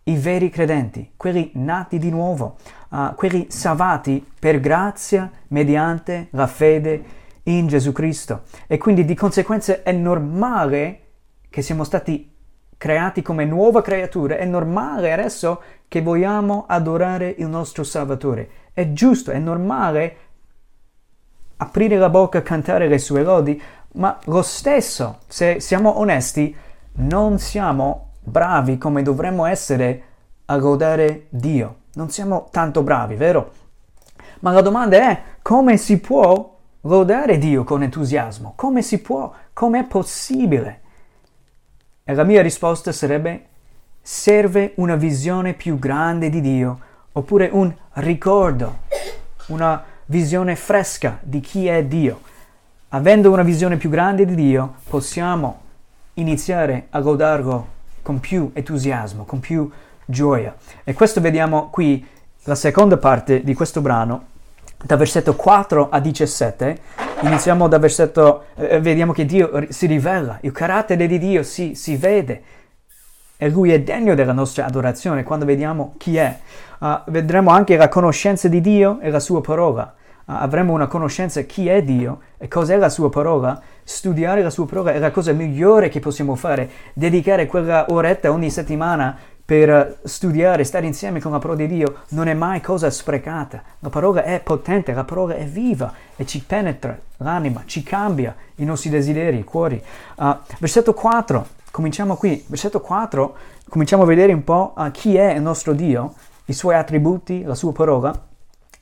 i 0.04 0.16
veri 0.16 0.50
credenti, 0.50 1.12
quelli 1.16 1.52
nati 1.56 1.98
di 1.98 2.10
nuovo, 2.10 2.58
uh, 2.90 3.14
quelli 3.16 3.48
salvati 3.50 4.26
per 4.40 4.60
grazia 4.60 5.32
mediante 5.50 6.28
la 6.32 6.48
fede 6.48 7.04
in 7.44 7.68
Gesù 7.68 7.92
Cristo. 7.92 8.44
E 8.68 8.78
quindi 8.78 9.06
di 9.06 9.16
conseguenza 9.16 9.84
è 9.84 9.92
normale 9.92 11.02
che 11.50 11.62
siamo 11.62 11.84
stati 11.84 12.38
creati 12.80 13.22
come 13.22 13.44
nuova 13.44 13.82
creatura, 13.82 14.38
è 14.38 14.46
normale 14.46 15.12
adesso 15.12 15.62
che 15.90 16.02
vogliamo 16.02 16.64
adorare 16.66 17.36
il 17.38 17.48
nostro 17.48 17.84
Salvatore. 17.84 18.50
È 18.72 18.94
giusto, 18.94 19.32
è 19.32 19.38
normale 19.38 20.16
aprire 21.58 21.98
la 21.98 22.10
bocca, 22.10 22.42
cantare 22.42 22.88
le 22.88 22.98
sue 22.98 23.22
lodi, 23.22 23.62
ma 23.96 24.18
lo 24.26 24.42
stesso, 24.42 25.18
se 25.28 25.60
siamo 25.60 26.00
onesti, 26.00 26.56
non 26.94 27.38
siamo 27.38 28.12
bravi 28.22 28.78
come 28.78 29.02
dovremmo 29.02 29.46
essere 29.46 30.04
a 30.46 30.56
lodare 30.56 31.26
Dio. 31.28 31.76
Non 31.96 32.10
siamo 32.10 32.48
tanto 32.50 32.82
bravi, 32.82 33.16
vero? 33.16 33.52
Ma 34.40 34.52
la 34.52 34.62
domanda 34.62 34.96
è 34.96 35.22
come 35.42 35.76
si 35.76 36.00
può 36.00 36.58
lodare 36.84 37.38
Dio 37.40 37.66
con 37.66 37.84
entusiasmo? 37.84 38.54
Come 38.56 38.82
si 38.82 39.02
può? 39.02 39.34
Come 39.52 39.80
è 39.80 39.84
possibile? 39.84 40.88
E 42.10 42.16
la 42.16 42.24
mia 42.24 42.42
risposta 42.42 42.92
sarebbe 42.92 43.46
serve 44.02 44.72
una 44.78 44.96
visione 44.96 45.54
più 45.54 45.78
grande 45.78 46.32
di 46.32 46.42
Dio, 46.42 46.80
oppure 47.12 47.50
un 47.52 47.72
ricordo, 47.94 48.80
una 49.50 49.84
visione 50.06 50.56
fresca 50.56 51.20
di 51.22 51.40
chi 51.40 51.68
è 51.68 51.84
Dio. 51.84 52.22
avendo 52.88 53.32
una 53.32 53.44
visione 53.44 53.78
più 53.78 53.92
grande 53.92 54.26
di 54.26 54.34
Dio, 54.34 54.78
possiamo 54.90 55.62
iniziare 56.16 56.88
a 56.90 57.00
godarlo 57.00 57.68
con 58.02 58.20
più 58.20 58.50
entusiasmo, 58.54 59.26
con 59.26 59.40
più 59.40 59.70
gioia. 60.04 60.56
E 60.84 60.96
questo 60.96 61.22
vediamo 61.22 61.70
qui, 61.70 62.04
la 62.46 62.56
seconda 62.56 62.98
parte 62.98 63.44
di 63.44 63.54
questo 63.54 63.82
brano, 63.82 64.26
da 64.84 64.96
versetto 64.96 65.36
4 65.36 65.90
a 65.92 66.00
17. 66.00 67.09
Iniziamo 67.22 67.68
da 67.68 67.80
versetto, 67.80 68.46
eh, 68.56 68.80
vediamo 68.80 69.12
che 69.12 69.26
Dio 69.26 69.66
si 69.70 69.88
rivela, 69.88 70.38
il 70.42 70.54
carattere 70.54 71.06
di 71.06 71.18
Dio 71.18 71.44
si, 71.44 71.76
si 71.76 71.98
vede 71.98 72.42
e 73.36 73.50
Lui 73.50 73.72
è 73.72 73.82
degno 73.82 74.16
della 74.16 74.32
nostra 74.32 74.66
adorazione 74.66 75.24
quando 75.24 75.46
vediamo 75.46 75.96
chi 75.98 76.16
è. 76.16 76.40
Uh, 76.80 77.00
vedremo 77.08 77.52
anche 77.52 77.76
la 77.76 77.90
conoscenza 77.90 78.48
di 78.48 78.62
Dio 78.62 79.00
e 79.02 79.10
la 79.10 79.20
sua 79.20 79.42
parola. 79.42 79.94
Uh, 80.26 80.32
avremo 80.32 80.72
una 80.72 80.88
conoscenza 80.88 81.42
di 81.42 81.46
chi 81.46 81.68
è 81.68 81.84
Dio 81.84 82.22
e 82.38 82.48
cos'è 82.48 82.78
la 82.78 82.90
sua 82.90 83.10
parola. 83.10 83.62
Studiare 83.84 84.42
la 84.42 84.50
sua 84.50 84.66
parola 84.66 84.94
è 84.94 85.00
la 85.00 85.12
cosa 85.12 85.34
migliore 85.34 85.90
che 85.90 86.00
possiamo 86.00 86.36
fare. 86.36 86.70
Dedicare 86.94 87.48
quella 87.48 87.86
oretta 87.90 88.32
ogni 88.32 88.50
settimana 88.50 89.18
per 89.50 89.98
studiare, 90.04 90.64
stare 90.64 90.86
insieme 90.86 91.20
con 91.20 91.32
la 91.32 91.40
parola 91.40 91.58
di 91.58 91.66
Dio 91.66 92.02
non 92.10 92.28
è 92.28 92.36
mai 92.36 92.62
cosa 92.62 92.92
sprecata. 92.92 93.64
La 93.80 93.90
parola 93.90 94.24
è 94.24 94.42
potente, 94.42 94.94
la 94.94 95.06
parola 95.06 95.34
è 95.34 95.44
viva 95.44 95.92
e 96.16 96.24
ci 96.28 96.44
penetra 96.44 96.96
l'anima, 97.18 97.64
ci 97.66 97.82
cambia 97.82 98.36
i 98.58 98.64
nostri 98.64 98.92
desideri, 98.92 99.40
i 99.40 99.44
cuori. 99.44 99.84
Uh, 100.18 100.36
versetto 100.60 100.94
4, 100.94 101.48
cominciamo 101.72 102.16
qui. 102.16 102.46
Versetto 102.46 102.80
4, 102.80 103.36
cominciamo 103.68 104.04
a 104.04 104.06
vedere 104.06 104.34
un 104.34 104.44
po' 104.44 104.76
uh, 104.78 104.92
chi 104.92 105.16
è 105.16 105.34
il 105.34 105.42
nostro 105.42 105.74
Dio, 105.74 106.14
i 106.46 106.54
suoi 106.54 106.76
attributi, 106.76 107.42
la 107.42 107.56
sua 107.56 107.72
parola. 107.72 108.14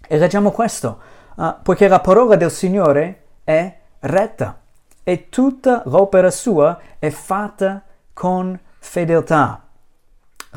E 0.06 0.18
leggiamo 0.18 0.52
questo, 0.52 1.00
uh, 1.36 1.54
poiché 1.64 1.88
la 1.88 2.02
parola 2.02 2.36
del 2.36 2.52
Signore 2.52 3.22
è 3.46 3.74
retta 4.00 4.60
e 5.02 5.30
tutta 5.30 5.84
l'opera 5.86 6.30
sua 6.30 6.78
è 7.00 7.10
fatta 7.10 7.84
con 8.12 8.60
fedeltà. 8.80 9.62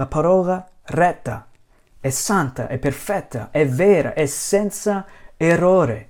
La 0.01 0.07
parola 0.07 0.67
retta 0.85 1.47
è 2.01 2.09
santa, 2.09 2.69
è 2.69 2.79
perfetta, 2.79 3.49
è 3.51 3.69
vera, 3.69 4.15
è 4.15 4.25
senza 4.25 5.05
errore, 5.37 6.09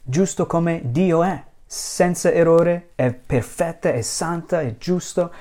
giusto 0.00 0.46
come 0.46 0.80
Dio 0.84 1.24
è, 1.24 1.42
senza 1.66 2.30
errore, 2.30 2.90
è 2.94 3.10
perfetta, 3.10 3.90
è 3.90 4.00
santa, 4.02 4.60
è 4.60 4.76
giusto. 4.78 5.32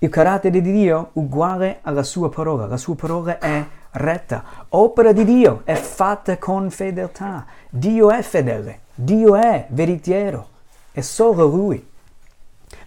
Il 0.00 0.08
carattere 0.08 0.60
di 0.60 0.72
Dio 0.72 1.10
uguale 1.12 1.78
alla 1.82 2.02
sua 2.02 2.28
parola, 2.28 2.66
la 2.66 2.76
sua 2.76 2.96
parola 2.96 3.38
è 3.38 3.64
retta. 3.92 4.66
Opera 4.70 5.12
di 5.12 5.24
Dio 5.24 5.60
è 5.62 5.76
fatta 5.76 6.38
con 6.38 6.70
fedeltà. 6.70 7.46
Dio 7.70 8.10
è 8.10 8.20
fedele, 8.22 8.80
Dio 8.96 9.36
è 9.36 9.66
veritiero, 9.68 10.48
è 10.90 11.02
solo 11.02 11.46
Lui. 11.46 11.88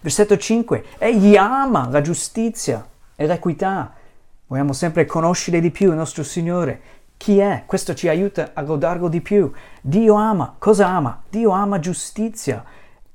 Versetto 0.02 0.36
5. 0.36 0.84
Egli 0.98 1.36
ama 1.36 1.88
la 1.88 2.02
giustizia 2.02 2.86
e 3.20 3.26
l'equità. 3.26 3.94
Vogliamo 4.46 4.72
sempre 4.72 5.04
conoscere 5.04 5.58
di 5.58 5.72
più 5.72 5.90
il 5.90 5.96
nostro 5.96 6.22
Signore. 6.22 6.80
Chi 7.16 7.38
è? 7.38 7.64
Questo 7.66 7.94
ci 7.94 8.06
aiuta 8.06 8.52
a 8.54 8.62
godarlo 8.62 9.08
di 9.08 9.20
più. 9.20 9.50
Dio 9.80 10.14
ama. 10.14 10.54
Cosa 10.56 10.86
ama? 10.86 11.20
Dio 11.28 11.50
ama 11.50 11.80
giustizia 11.80 12.64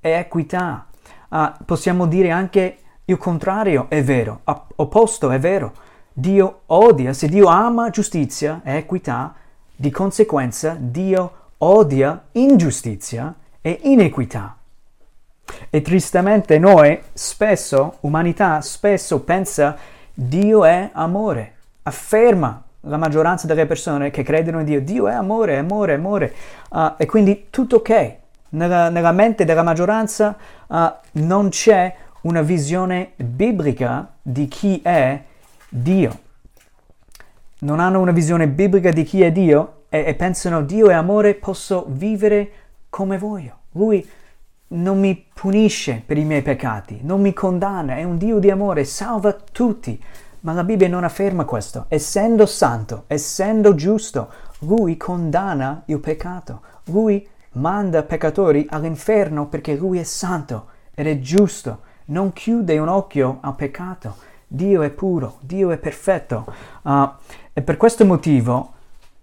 e 0.02 0.10
equità. 0.10 0.88
Uh, 1.30 1.52
possiamo 1.64 2.06
dire 2.06 2.32
anche 2.32 2.80
il 3.06 3.18
contrario 3.18 3.86
è 3.88 4.04
vero, 4.04 4.42
opposto 4.76 5.32
è 5.32 5.40
vero. 5.40 5.72
Dio 6.12 6.64
odia, 6.66 7.14
se 7.14 7.30
Dio 7.30 7.48
ama 7.48 7.90
giustizia 7.90 8.60
e 8.62 8.76
equità, 8.76 9.34
di 9.74 9.90
conseguenza 9.90 10.76
Dio 10.78 11.32
odia 11.60 12.26
ingiustizia 12.34 13.34
e 13.62 13.80
inequità. 13.84 14.58
E 15.70 15.82
tristemente 15.82 16.60
noi 16.60 17.00
spesso, 17.14 17.98
umanità 18.02 18.60
spesso 18.62 19.22
pensa 19.22 19.78
Dio 20.14 20.64
è 20.64 20.90
amore, 20.94 21.56
afferma 21.84 22.64
la 22.82 22.98
maggioranza 22.98 23.48
delle 23.48 23.66
persone 23.66 24.12
che 24.12 24.24
credono 24.24 24.60
in 24.60 24.66
Dio, 24.66 24.82
Dio 24.82 25.08
è 25.08 25.14
amore, 25.14 25.58
amore, 25.58 25.94
amore, 25.94 26.34
uh, 26.70 26.94
e 26.98 27.06
quindi 27.06 27.48
tutto 27.50 27.78
ok. 27.78 28.16
Nella, 28.50 28.90
nella 28.90 29.12
mente 29.12 29.46
della 29.46 29.64
maggioranza 29.64 30.38
uh, 30.68 30.92
non 31.14 31.50
c'è 31.50 31.96
una 32.22 32.42
visione 32.42 33.14
biblica 33.16 34.14
di 34.22 34.48
chi 34.48 34.80
è 34.84 35.20
Dio. 35.70 36.20
Non 37.60 37.80
hanno 37.80 38.00
una 38.00 38.12
visione 38.12 38.48
biblica 38.48 38.92
di 38.92 39.04
chi 39.04 39.24
è 39.24 39.32
Dio 39.32 39.86
e, 39.90 40.04
e 40.06 40.14
pensano 40.14 40.62
Dio 40.62 40.90
è 40.90 40.94
amore, 40.94 41.34
posso 41.34 41.86
vivere 41.88 42.52
come 42.90 43.18
voglio. 43.18 43.58
Lui 43.72 44.08
non 44.74 45.00
mi 45.00 45.26
punisce 45.34 46.02
per 46.06 46.18
i 46.18 46.24
miei 46.24 46.42
peccati, 46.42 47.00
non 47.04 47.22
mi 47.22 47.34
condanna, 47.34 47.96
è 47.96 48.04
un 48.04 48.18
Dio 48.18 48.40
di 48.40 48.50
amore, 48.50 48.86
salva 48.86 49.34
tutti. 49.34 50.02
Ma 50.42 50.52
la 50.52 50.64
Bibbia 50.64 50.90
non 50.90 51.04
afferma 51.06 51.46
questo. 51.46 51.86
Essendo 51.88 52.46
santo, 52.46 53.06
essendo 53.08 53.76
giusto, 53.76 54.30
lui 54.60 54.98
condanna 54.98 55.84
il 55.86 56.00
peccato. 56.00 56.62
Lui 56.86 57.26
manda 57.54 58.04
peccatori 58.04 58.66
all'inferno 58.70 59.48
perché 59.48 59.76
lui 59.76 60.00
è 60.00 60.04
santo 60.04 60.68
ed 60.94 61.08
è 61.08 61.20
giusto. 61.20 61.82
Non 62.06 62.34
chiude 62.34 62.78
un 62.78 62.90
occhio 62.90 63.38
al 63.40 63.56
peccato. 63.56 64.16
Dio 64.46 64.82
è 64.82 64.90
puro, 64.90 65.38
Dio 65.40 65.72
è 65.72 65.78
perfetto. 65.78 66.46
Uh, 66.82 67.10
e 67.54 67.62
per 67.62 67.78
questo 67.78 68.06
motivo 68.06 68.74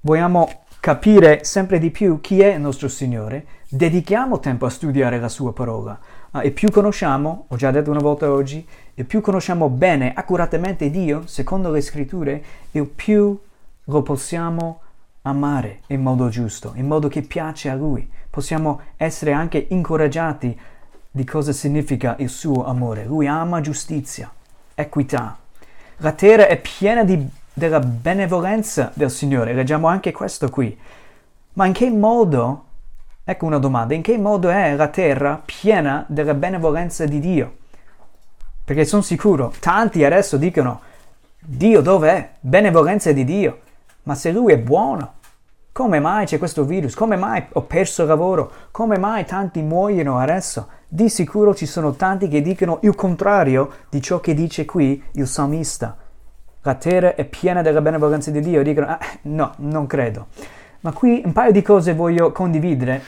vogliamo 0.00 0.48
capire 0.80 1.44
sempre 1.44 1.78
di 1.78 1.90
più 1.90 2.20
chi 2.22 2.40
è 2.40 2.54
il 2.54 2.60
nostro 2.60 2.88
Signore, 2.88 3.44
dedichiamo 3.70 4.40
tempo 4.40 4.66
a 4.66 4.70
studiare 4.70 5.20
la 5.20 5.28
sua 5.28 5.52
parola. 5.52 5.98
Uh, 6.32 6.40
e 6.40 6.50
più 6.50 6.70
conosciamo, 6.70 7.46
ho 7.48 7.56
già 7.56 7.70
detto 7.70 7.90
una 7.90 8.00
volta 8.00 8.30
oggi, 8.30 8.66
e 8.94 9.04
più 9.04 9.20
conosciamo 9.20 9.68
bene, 9.68 10.12
accuratamente 10.12 10.90
Dio, 10.90 11.26
secondo 11.26 11.70
le 11.70 11.80
scritture, 11.80 12.44
e 12.70 12.82
più 12.82 13.38
lo 13.84 14.02
possiamo 14.02 14.80
amare 15.22 15.80
in 15.86 16.02
modo 16.02 16.28
giusto, 16.28 16.72
in 16.74 16.86
modo 16.86 17.08
che 17.08 17.22
piace 17.22 17.70
a 17.70 17.74
Lui. 17.74 18.08
Possiamo 18.28 18.80
essere 18.96 19.32
anche 19.32 19.66
incoraggiati 19.70 20.58
di 21.10 21.24
cosa 21.24 21.52
significa 21.52 22.16
il 22.18 22.28
suo 22.28 22.64
amore. 22.66 23.04
Lui 23.04 23.26
ama 23.26 23.60
giustizia, 23.60 24.30
equità. 24.74 25.38
La 25.98 26.12
terra 26.12 26.46
è 26.46 26.60
piena 26.60 27.04
di 27.04 27.38
della 27.52 27.80
benevolenza 27.80 28.90
del 28.94 29.10
Signore. 29.10 29.52
Leggiamo 29.52 29.86
anche 29.86 30.12
questo 30.12 30.48
qui. 30.48 30.76
Ma 31.54 31.66
in 31.66 31.72
che 31.72 31.90
modo, 31.90 32.64
ecco 33.24 33.46
una 33.46 33.58
domanda, 33.58 33.94
in 33.94 34.02
che 34.02 34.16
modo 34.18 34.48
è 34.48 34.74
la 34.74 34.88
terra 34.88 35.40
piena 35.44 36.04
della 36.08 36.34
benevolenza 36.34 37.04
di 37.04 37.20
Dio? 37.20 37.56
Perché 38.64 38.84
sono 38.84 39.02
sicuro, 39.02 39.52
tanti 39.60 40.04
adesso 40.04 40.36
dicono, 40.36 40.80
Dio 41.38 41.80
dov'è? 41.80 42.30
Benevolenza 42.40 43.12
di 43.12 43.24
Dio. 43.24 43.60
Ma 44.04 44.14
se 44.14 44.30
Lui 44.30 44.52
è 44.52 44.58
buono, 44.58 45.14
come 45.72 46.00
mai 46.00 46.26
c'è 46.26 46.38
questo 46.38 46.64
virus? 46.64 46.94
Come 46.94 47.16
mai 47.16 47.44
ho 47.52 47.62
perso 47.62 48.02
il 48.02 48.08
lavoro? 48.08 48.52
Come 48.70 48.98
mai 48.98 49.24
tanti 49.24 49.62
muoiono 49.62 50.18
adesso? 50.18 50.68
Di 50.86 51.08
sicuro 51.08 51.54
ci 51.54 51.66
sono 51.66 51.94
tanti 51.94 52.28
che 52.28 52.42
dicono 52.42 52.78
il 52.82 52.94
contrario 52.94 53.70
di 53.88 54.00
ciò 54.02 54.20
che 54.20 54.34
dice 54.34 54.64
qui 54.64 55.02
il 55.12 55.26
salmista 55.26 55.96
la 56.62 56.74
terra 56.74 57.14
è 57.14 57.24
piena 57.24 57.62
della 57.62 57.80
benevolenza 57.80 58.30
di 58.30 58.40
Dio, 58.40 58.62
dicono, 58.62 58.88
ah, 58.88 58.98
no, 59.22 59.54
non 59.58 59.86
credo. 59.86 60.26
Ma 60.80 60.92
qui 60.92 61.22
un 61.24 61.32
paio 61.32 61.52
di 61.52 61.62
cose 61.62 61.94
voglio 61.94 62.32
condividere 62.32 63.02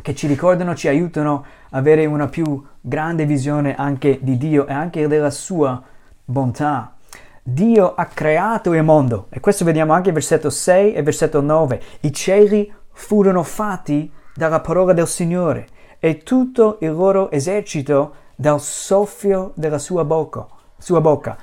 che 0.00 0.14
ci 0.14 0.26
ricordano, 0.26 0.74
ci 0.74 0.88
aiutano 0.88 1.44
ad 1.68 1.78
avere 1.78 2.06
una 2.06 2.28
più 2.28 2.64
grande 2.80 3.26
visione 3.26 3.74
anche 3.74 4.18
di 4.22 4.36
Dio 4.36 4.66
e 4.66 4.72
anche 4.72 5.06
della 5.06 5.30
sua 5.30 5.82
bontà. 6.24 6.96
Dio 7.42 7.94
ha 7.94 8.06
creato 8.06 8.72
il 8.72 8.82
mondo 8.82 9.26
e 9.30 9.40
questo 9.40 9.64
vediamo 9.64 9.92
anche 9.92 10.12
versetto 10.12 10.48
6 10.48 10.94
e 10.94 11.02
versetto 11.02 11.40
9. 11.40 11.82
I 12.00 12.12
cieli 12.12 12.72
furono 12.92 13.42
fatti 13.42 14.10
dalla 14.34 14.60
parola 14.60 14.92
del 14.92 15.08
Signore 15.08 15.66
e 15.98 16.18
tutto 16.18 16.78
il 16.80 16.92
loro 16.92 17.30
esercito 17.30 18.14
dal 18.34 18.60
soffio 18.60 19.52
della 19.54 19.78
sua 19.78 20.04
bocca. 20.04 20.46
Sua 20.78 21.00
bocca 21.00 21.36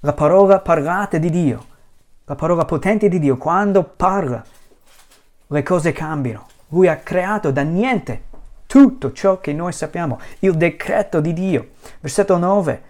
la 0.00 0.14
parola 0.14 0.60
parlata 0.60 1.18
di 1.18 1.28
Dio, 1.28 1.64
la 2.24 2.34
parola 2.34 2.64
potente 2.64 3.08
di 3.10 3.18
Dio, 3.18 3.36
quando 3.36 3.84
parla, 3.84 4.42
le 5.52 5.62
cose 5.62 5.92
cambiano. 5.92 6.46
Lui 6.68 6.88
ha 6.88 6.96
creato 6.96 7.50
da 7.50 7.62
niente 7.62 8.28
tutto 8.66 9.12
ciò 9.12 9.40
che 9.40 9.52
noi 9.52 9.72
sappiamo, 9.72 10.20
il 10.40 10.54
decreto 10.54 11.20
di 11.20 11.32
Dio. 11.32 11.70
Versetto 11.98 12.36
9. 12.36 12.82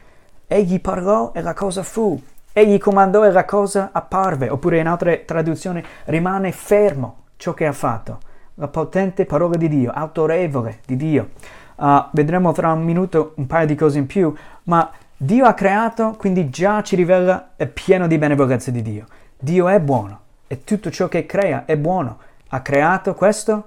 Egli 0.47 0.79
parlò 0.81 1.33
e 1.35 1.41
la 1.41 1.55
cosa 1.55 1.83
fu. 1.83 2.21
Egli 2.53 2.77
comandò 2.79 3.25
e 3.25 3.31
la 3.31 3.47
cosa 3.47 3.91
apparve. 3.93 4.51
Oppure 4.51 4.79
in 4.79 4.87
altre 4.87 5.25
traduzioni 5.25 5.83
rimane 6.05 6.53
fermo 6.53 7.23
ciò 7.37 7.55
che 7.55 7.67
ha 7.67 7.73
fatto. 7.73 8.19
La 8.57 8.69
potente 8.69 9.25
parola 9.25 9.57
di 9.57 9.69
Dio, 9.69 9.91
autorevole 9.91 10.81
di 10.85 10.97
Dio. 10.97 11.31
Uh, 11.77 12.05
vedremo 12.13 12.53
fra 12.53 12.73
un 12.73 12.83
minuto 12.83 13.33
un 13.37 13.47
paio 13.47 13.67
di 13.67 13.75
cose 13.75 13.97
in 13.97 14.07
più, 14.07 14.35
ma 14.65 14.91
Dio 15.17 15.47
ha 15.47 15.55
creato, 15.55 16.15
quindi 16.19 16.51
già 16.51 16.83
ci 16.83 16.95
rivela, 16.95 17.53
è 17.57 17.67
pieno 17.67 18.07
di 18.07 18.19
benevolenza 18.19 18.71
di 18.71 18.83
Dio. 18.83 19.07
Dio 19.39 19.67
è 19.67 19.81
buono 19.81 20.21
e 20.47 20.63
tutto 20.65 20.91
ciò 20.91 21.09
che 21.09 21.25
crea 21.25 21.65
è 21.65 21.79
buono. 21.79 22.19
Ha 22.53 22.63
creato 22.63 23.15
questo 23.15 23.65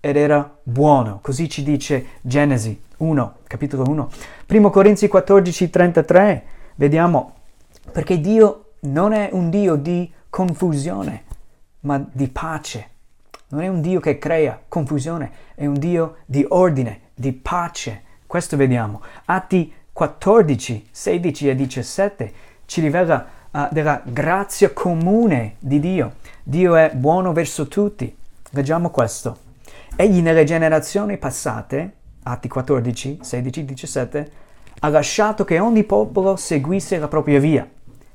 ed 0.00 0.16
era 0.16 0.58
buono. 0.62 1.20
Così 1.22 1.48
ci 1.48 1.62
dice 1.62 2.06
Genesi 2.20 2.80
1, 2.96 3.36
capitolo 3.46 3.84
1. 3.88 4.10
Primo 4.44 4.70
Corinzi 4.70 5.06
14, 5.06 5.70
33, 5.70 6.44
vediamo, 6.74 7.34
perché 7.92 8.20
Dio 8.20 8.72
non 8.80 9.12
è 9.12 9.28
un 9.32 9.50
Dio 9.50 9.76
di 9.76 10.12
confusione, 10.28 11.22
ma 11.80 12.04
di 12.10 12.28
pace. 12.28 12.88
Non 13.48 13.62
è 13.62 13.68
un 13.68 13.80
Dio 13.80 14.00
che 14.00 14.18
crea 14.18 14.60
confusione, 14.66 15.30
è 15.54 15.66
un 15.66 15.78
Dio 15.78 16.16
di 16.26 16.44
ordine, 16.48 17.10
di 17.14 17.32
pace. 17.32 18.02
Questo 18.26 18.56
vediamo. 18.56 19.00
Atti 19.26 19.72
14, 19.92 20.88
16 20.90 21.48
e 21.50 21.54
17 21.54 22.32
ci 22.66 22.80
rivela 22.80 23.26
uh, 23.50 23.68
della 23.70 24.02
grazia 24.04 24.72
comune 24.72 25.54
di 25.60 25.78
Dio. 25.78 26.14
Dio 26.42 26.74
è 26.74 26.90
buono 26.94 27.32
verso 27.32 27.68
tutti. 27.68 28.22
Leggiamo 28.54 28.90
questo. 28.90 29.38
Egli 29.96 30.20
nelle 30.20 30.44
generazioni 30.44 31.18
passate, 31.18 31.92
Atti 32.22 32.46
14, 32.46 33.18
16, 33.20 33.64
17, 33.64 34.30
ha 34.78 34.88
lasciato 34.90 35.44
che 35.44 35.58
ogni 35.58 35.82
popolo 35.82 36.36
seguisse 36.36 36.96
la 36.98 37.08
propria 37.08 37.40
via, 37.40 37.68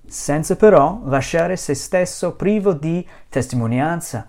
senza 0.08 0.56
però 0.56 1.02
lasciare 1.04 1.58
se 1.58 1.74
stesso 1.74 2.36
privo 2.36 2.72
di 2.72 3.06
testimonianza. 3.28 4.28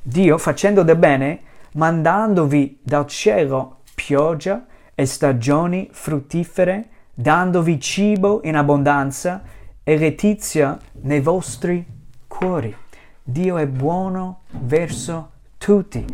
Dio, 0.00 0.38
facendo 0.38 0.84
del 0.84 0.96
bene, 0.96 1.40
mandandovi 1.72 2.78
dal 2.80 3.08
cielo 3.08 3.78
pioggia 3.96 4.64
e 4.94 5.06
stagioni 5.06 5.88
fruttifere, 5.90 6.88
dandovi 7.12 7.80
cibo 7.80 8.42
in 8.44 8.54
abbondanza 8.54 9.42
e 9.82 9.98
letizia 9.98 10.78
nei 11.00 11.20
vostri 11.20 11.84
cuori. 12.28 12.85
Dio 13.28 13.56
è 13.56 13.66
buono 13.66 14.42
verso 14.50 15.30
tutti. 15.58 16.04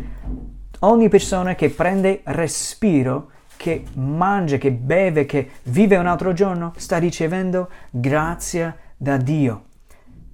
Ogni 0.79 1.09
persona 1.09 1.53
che 1.53 1.69
prende 1.69 2.21
respiro, 2.23 3.29
che 3.55 3.83
mangia, 3.93 4.57
che 4.57 4.71
beve, 4.71 5.27
che 5.27 5.51
vive 5.65 5.97
un 5.97 6.07
altro 6.07 6.33
giorno, 6.33 6.73
sta 6.75 6.97
ricevendo 6.97 7.69
grazia 7.91 8.75
da 8.97 9.17
Dio. 9.17 9.65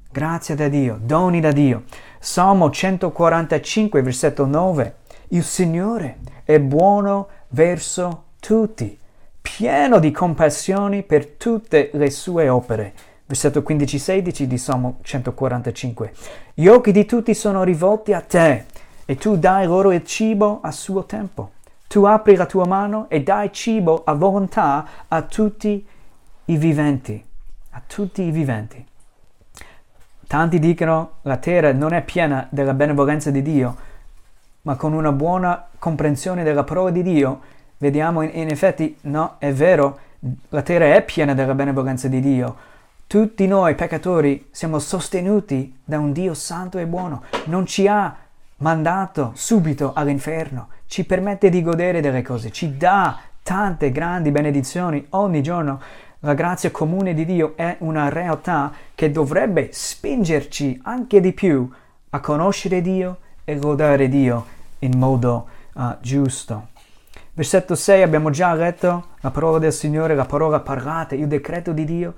Grazia 0.10 0.56
da 0.56 0.70
Dio, 0.70 0.98
doni 1.02 1.42
da 1.42 1.52
Dio. 1.52 1.84
Salmo 2.18 2.72
145, 2.72 4.02
versetto 4.02 4.46
9. 4.46 4.96
Il 5.32 5.44
Signore 5.44 6.20
è 6.46 6.62
buono 6.62 7.28
verso 7.50 8.24
tutti, 8.40 8.98
pieno 9.42 10.00
di 10.00 10.12
compassioni 10.12 11.04
per 11.04 11.26
tutte 11.28 11.90
le 11.92 12.10
sue 12.10 12.48
opere. 12.48 12.94
Versetto 13.30 13.60
15-16 13.60 14.44
di 14.46 14.58
Salmo 14.58 14.98
145. 15.04 16.14
Gli 16.56 16.66
occhi 16.66 16.92
di 16.92 17.06
tutti 17.06 17.36
sono 17.36 17.62
rivolti 17.62 18.12
a 18.12 18.22
te 18.22 18.66
e 19.06 19.18
tu 19.18 19.38
dai 19.38 19.68
loro 19.68 19.92
il 19.92 20.04
cibo 20.04 20.62
a 20.64 20.72
suo 20.72 21.06
tempo. 21.06 21.52
Tu 21.88 22.04
apri 22.06 22.36
la 22.36 22.48
tua 22.48 22.66
mano 22.66 23.08
e 23.08 23.22
dai 23.22 23.54
cibo 23.54 24.02
a 24.04 24.14
volontà 24.14 25.06
a 25.08 25.22
tutti 25.22 25.86
i 26.46 26.58
viventi. 26.58 27.24
A 27.70 27.82
tutti 27.86 28.24
i 28.24 28.32
viventi. 28.32 28.84
Tanti 30.26 30.58
dicono 30.58 31.18
la 31.22 31.38
terra 31.38 31.72
non 31.72 31.94
è 31.94 32.02
piena 32.02 32.48
della 32.50 32.74
benevolenza 32.74 33.30
di 33.30 33.44
Dio, 33.44 33.76
ma 34.64 34.76
con 34.76 34.94
una 34.94 35.12
buona 35.12 35.68
comprensione 35.78 36.42
della 36.42 36.64
parola 36.64 36.90
di 36.90 37.04
Dio, 37.04 37.42
vediamo 37.78 38.24
in, 38.24 38.32
in 38.34 38.50
effetti, 38.50 38.98
no, 39.02 39.36
è 39.38 39.54
vero, 39.54 40.00
la 40.50 40.64
terra 40.64 40.96
è 40.96 41.04
piena 41.04 41.36
della 41.36 41.54
benevolenza 41.54 42.08
di 42.08 42.22
Dio. 42.22 42.78
Tutti 43.10 43.48
noi 43.48 43.74
peccatori 43.74 44.50
siamo 44.52 44.78
sostenuti 44.78 45.80
da 45.84 45.98
un 45.98 46.12
Dio 46.12 46.36
santo 46.36 46.78
e 46.78 46.86
buono. 46.86 47.24
Non 47.46 47.66
ci 47.66 47.88
ha 47.88 48.16
mandato 48.58 49.32
subito 49.34 49.94
all'inferno, 49.96 50.68
ci 50.86 51.04
permette 51.06 51.50
di 51.50 51.64
godere 51.64 52.02
delle 52.02 52.22
cose, 52.22 52.52
ci 52.52 52.78
dà 52.78 53.18
tante 53.42 53.92
grandi 53.92 54.30
benedizioni 54.30 55.04
ogni 55.10 55.42
giorno. 55.42 55.82
La 56.20 56.36
grazia 56.36 56.70
comune 56.70 57.16
di 57.16 57.26
Dio 57.26 57.58
è 57.58 57.78
una 57.80 58.10
realtà 58.10 58.72
che 58.94 59.10
dovrebbe 59.10 59.70
spingerci 59.72 60.80
anche 60.84 61.20
di 61.20 61.34
più 61.34 61.68
a 62.12 62.20
conoscere 62.20 62.80
Dio 62.80 63.18
e 63.44 63.58
lodare 63.58 64.08
Dio 64.08 64.46
in 64.82 65.00
modo 65.00 65.48
uh, 65.74 65.98
giusto. 66.00 66.68
Versetto 67.34 67.74
6 67.74 68.04
abbiamo 68.04 68.30
già 68.30 68.54
letto 68.54 69.08
la 69.22 69.32
parola 69.32 69.58
del 69.58 69.74
Signore, 69.74 70.14
la 70.14 70.26
parola 70.26 70.60
parlata, 70.60 71.16
il 71.16 71.26
decreto 71.26 71.72
di 71.72 71.86
Dio. 71.86 72.14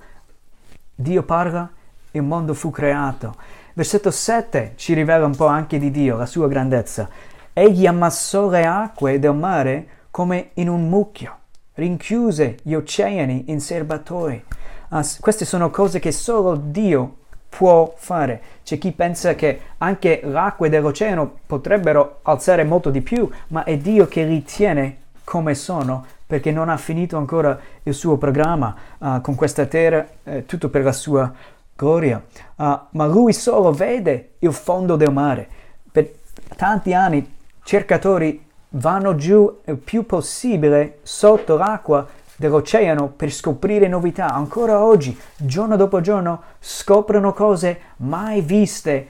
Dio 0.94 1.22
parla, 1.22 1.70
il 2.10 2.22
mondo 2.22 2.52
fu 2.52 2.70
creato. 2.70 3.34
Versetto 3.72 4.10
7 4.10 4.74
ci 4.76 4.92
rivela 4.92 5.24
un 5.24 5.34
po' 5.34 5.46
anche 5.46 5.78
di 5.78 5.90
Dio, 5.90 6.16
la 6.16 6.26
sua 6.26 6.48
grandezza. 6.48 7.08
Egli 7.54 7.86
ammassò 7.86 8.50
le 8.50 8.66
acque 8.66 9.18
del 9.18 9.34
mare 9.34 9.86
come 10.10 10.50
in 10.54 10.68
un 10.68 10.88
mucchio, 10.88 11.36
rinchiuse 11.74 12.56
gli 12.62 12.74
oceani 12.74 13.44
in 13.46 13.60
serbatoi. 13.60 14.44
Uh, 14.90 15.00
queste 15.20 15.46
sono 15.46 15.70
cose 15.70 15.98
che 15.98 16.12
solo 16.12 16.54
Dio 16.56 17.16
può 17.48 17.94
fare. 17.96 18.42
C'è 18.62 18.76
chi 18.76 18.92
pensa 18.92 19.34
che 19.34 19.60
anche 19.78 20.20
l'acqua 20.24 20.68
dell'oceano 20.68 21.38
potrebbero 21.46 22.18
alzare 22.22 22.64
molto 22.64 22.90
di 22.90 23.00
più, 23.00 23.28
ma 23.48 23.64
è 23.64 23.78
Dio 23.78 24.06
che 24.06 24.24
li 24.24 24.42
tiene 24.42 24.98
come 25.24 25.54
sono 25.54 26.04
perché 26.32 26.50
non 26.50 26.70
ha 26.70 26.78
finito 26.78 27.18
ancora 27.18 27.58
il 27.82 27.92
suo 27.92 28.16
programma 28.16 28.74
uh, 28.96 29.20
con 29.20 29.34
questa 29.34 29.66
terra, 29.66 30.06
eh, 30.24 30.46
tutto 30.46 30.70
per 30.70 30.82
la 30.82 30.92
sua 30.92 31.30
gloria, 31.76 32.24
uh, 32.56 32.78
ma 32.88 33.04
lui 33.04 33.34
solo 33.34 33.70
vede 33.70 34.30
il 34.38 34.54
fondo 34.54 34.96
del 34.96 35.12
mare. 35.12 35.46
Per 35.92 36.10
tanti 36.56 36.94
anni 36.94 37.34
cercatori 37.62 38.42
vanno 38.70 39.14
giù 39.14 39.58
il 39.66 39.76
più 39.76 40.06
possibile 40.06 41.00
sotto 41.02 41.58
l'acqua 41.58 42.08
dell'oceano 42.34 43.08
per 43.08 43.30
scoprire 43.30 43.86
novità. 43.86 44.32
Ancora 44.32 44.82
oggi, 44.82 45.14
giorno 45.36 45.76
dopo 45.76 46.00
giorno, 46.00 46.40
scoprono 46.60 47.34
cose 47.34 47.78
mai 47.96 48.40
viste 48.40 49.08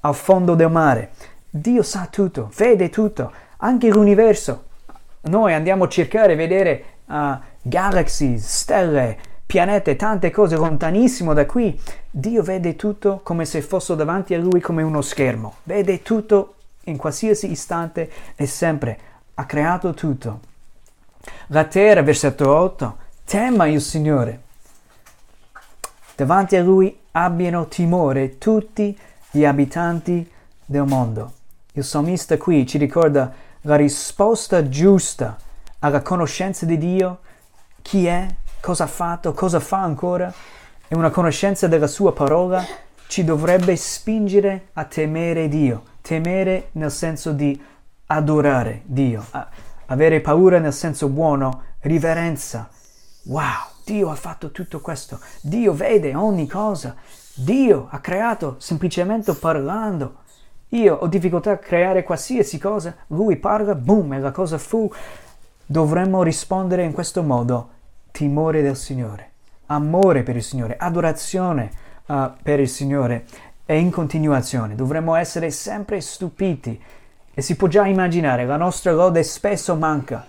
al 0.00 0.14
fondo 0.14 0.54
del 0.54 0.70
mare. 0.70 1.10
Dio 1.50 1.82
sa 1.82 2.08
tutto, 2.10 2.50
vede 2.56 2.88
tutto, 2.88 3.30
anche 3.58 3.90
l'universo. 3.90 4.70
Noi 5.24 5.54
andiamo 5.54 5.84
a 5.84 5.88
cercare, 5.88 6.34
vedere 6.34 6.84
uh, 7.06 7.38
galaxie, 7.62 8.38
stelle, 8.38 9.16
pianete, 9.46 9.94
tante 9.94 10.30
cose 10.30 10.56
lontanissimo 10.56 11.32
da 11.32 11.46
qui, 11.46 11.78
Dio 12.10 12.42
vede 12.42 12.74
tutto 12.74 13.20
come 13.22 13.44
se 13.44 13.62
fosse 13.62 13.94
davanti 13.94 14.34
a 14.34 14.38
lui 14.38 14.60
come 14.60 14.82
uno 14.82 15.00
schermo. 15.00 15.56
Vede 15.62 16.02
tutto 16.02 16.54
in 16.84 16.96
qualsiasi 16.96 17.50
istante 17.50 18.10
e 18.34 18.46
sempre. 18.46 18.98
Ha 19.34 19.46
creato 19.46 19.94
tutto. 19.94 20.40
La 21.48 21.64
terra, 21.64 22.02
versetto 22.02 22.52
8, 22.52 22.96
tema 23.24 23.66
il 23.66 23.80
Signore. 23.80 24.40
Davanti 26.16 26.56
a 26.56 26.62
lui 26.62 26.98
abbiano 27.12 27.68
timore 27.68 28.38
tutti 28.38 28.98
gli 29.30 29.44
abitanti 29.44 30.28
del 30.64 30.84
mondo. 30.84 31.32
Il 31.74 31.84
salmista 31.84 32.36
qui 32.36 32.66
ci 32.66 32.76
ricorda 32.76 33.32
la 33.62 33.76
risposta 33.76 34.68
giusta 34.68 35.36
alla 35.80 36.02
conoscenza 36.02 36.66
di 36.66 36.78
Dio, 36.78 37.20
chi 37.82 38.06
è, 38.06 38.26
cosa 38.60 38.84
ha 38.84 38.88
fatto, 38.88 39.32
cosa 39.32 39.60
fa 39.60 39.82
ancora, 39.82 40.32
e 40.88 40.94
una 40.94 41.10
conoscenza 41.10 41.68
della 41.68 41.86
sua 41.86 42.12
parola 42.12 42.64
ci 43.06 43.24
dovrebbe 43.24 43.76
spingere 43.76 44.68
a 44.74 44.84
temere 44.84 45.48
Dio, 45.48 45.82
temere 46.00 46.68
nel 46.72 46.90
senso 46.90 47.32
di 47.32 47.60
adorare 48.06 48.82
Dio, 48.84 49.24
avere 49.86 50.20
paura 50.20 50.58
nel 50.58 50.72
senso 50.72 51.08
buono, 51.08 51.62
riverenza. 51.80 52.68
Wow, 53.24 53.70
Dio 53.84 54.10
ha 54.10 54.16
fatto 54.16 54.50
tutto 54.50 54.80
questo, 54.80 55.20
Dio 55.40 55.72
vede 55.72 56.14
ogni 56.14 56.48
cosa, 56.48 56.96
Dio 57.34 57.86
ha 57.90 58.00
creato 58.00 58.56
semplicemente 58.58 59.32
parlando. 59.34 60.21
Io 60.72 60.94
ho 60.94 61.06
difficoltà 61.06 61.52
a 61.52 61.58
creare 61.58 62.02
qualsiasi 62.02 62.58
cosa, 62.58 62.94
lui 63.08 63.36
parla, 63.36 63.74
boom, 63.74 64.14
e 64.14 64.20
la 64.20 64.30
cosa 64.30 64.56
fu. 64.56 64.90
Dovremmo 65.66 66.22
rispondere 66.22 66.82
in 66.82 66.92
questo 66.92 67.22
modo. 67.22 67.68
Timore 68.10 68.62
del 68.62 68.76
Signore, 68.76 69.30
amore 69.66 70.22
per 70.22 70.36
il 70.36 70.42
Signore, 70.42 70.76
adorazione 70.78 71.70
uh, 72.06 72.30
per 72.42 72.58
il 72.58 72.68
Signore. 72.68 73.24
E 73.66 73.78
in 73.78 73.90
continuazione. 73.90 74.74
Dovremmo 74.74 75.14
essere 75.14 75.50
sempre 75.50 76.00
stupiti. 76.00 76.82
E 77.34 77.42
si 77.42 77.54
può 77.56 77.68
già 77.68 77.86
immaginare, 77.86 78.46
la 78.46 78.56
nostra 78.56 78.92
lode 78.92 79.22
spesso 79.22 79.74
manca, 79.74 80.26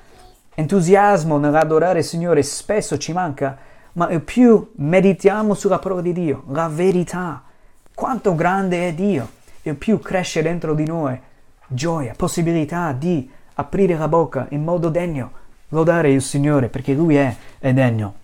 entusiasmo 0.56 1.38
nell'adorare 1.38 2.00
il 2.00 2.06
Signore 2.06 2.44
spesso 2.44 2.98
ci 2.98 3.12
manca, 3.12 3.58
ma 3.94 4.08
più 4.20 4.72
meditiamo 4.76 5.54
sulla 5.54 5.80
parola 5.80 6.02
di 6.02 6.14
Dio, 6.14 6.44
la 6.48 6.70
verità, 6.70 7.44
quanto 7.94 8.36
grande 8.36 8.88
è 8.88 8.94
Dio, 8.94 9.28
il 9.64 9.76
più 9.76 10.00
cresce 10.00 10.42
dentro 10.42 10.74
di 10.74 10.86
noi 10.86 11.20
gioia, 11.68 12.14
possibilità 12.16 12.92
di 12.92 13.30
aprire 13.56 13.98
la 13.98 14.08
bocca 14.08 14.48
in 14.50 14.64
modo 14.64 14.90
degno 14.90 15.42
lodare 15.70 16.12
il 16.12 16.22
Signore 16.22 16.70
perché 16.70 16.94
Lui 16.94 17.16
è, 17.16 17.36
è 17.60 17.74
degno. 17.74 18.22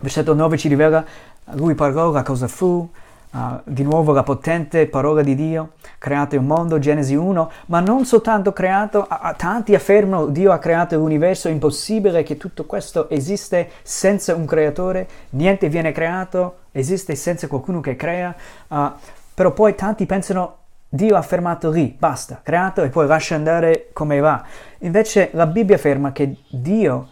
Versetto 0.00 0.34
9 0.34 0.56
ci 0.56 0.68
rivela, 0.68 1.04
Lui 1.52 1.74
parlò, 1.74 2.10
la 2.10 2.22
cosa 2.22 2.48
fu, 2.48 2.88
Uh, 3.30 3.60
di 3.64 3.82
nuovo 3.82 4.12
la 4.12 4.22
potente 4.22 4.86
parola 4.86 5.20
di 5.20 5.34
Dio, 5.34 5.72
creato 5.98 6.34
il 6.34 6.40
mondo, 6.40 6.78
Genesi 6.78 7.14
1, 7.14 7.50
ma 7.66 7.80
non 7.80 8.06
soltanto 8.06 8.54
creato, 8.54 9.04
a, 9.06 9.18
a, 9.18 9.34
tanti 9.34 9.74
affermano 9.74 10.28
Dio 10.28 10.50
ha 10.50 10.56
creato 10.56 10.96
l'universo, 10.96 11.48
è 11.48 11.50
impossibile 11.50 12.22
che 12.22 12.38
tutto 12.38 12.64
questo 12.64 13.10
esiste 13.10 13.68
senza 13.82 14.34
un 14.34 14.46
creatore, 14.46 15.06
niente 15.30 15.68
viene 15.68 15.92
creato, 15.92 16.60
esiste 16.72 17.14
senza 17.16 17.48
qualcuno 17.48 17.80
che 17.80 17.96
crea, 17.96 18.34
uh, 18.68 18.92
però 19.34 19.52
poi 19.52 19.74
tanti 19.74 20.06
pensano 20.06 20.56
Dio 20.90 21.16
ha 21.16 21.22
fermato 21.22 21.70
lì, 21.70 21.94
basta, 21.98 22.40
creato 22.42 22.82
e 22.82 22.88
poi 22.88 23.06
lascia 23.06 23.34
andare 23.34 23.90
come 23.92 24.20
va. 24.20 24.42
Invece 24.78 25.28
la 25.32 25.46
Bibbia 25.46 25.76
afferma 25.76 26.12
che 26.12 26.38
Dio 26.48 27.08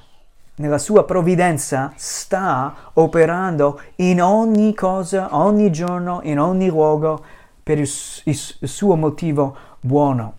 nella 0.56 0.78
sua 0.78 1.04
provvidenza 1.04 1.92
sta 1.96 2.74
operando 2.94 3.78
in 3.96 4.22
ogni 4.22 4.72
cosa, 4.74 5.36
ogni 5.36 5.70
giorno, 5.70 6.20
in 6.22 6.40
ogni 6.40 6.68
luogo 6.68 7.22
per 7.62 7.78
il, 7.78 7.86
suo 7.86 8.96
motivo 8.96 9.56
buono. 9.80 10.38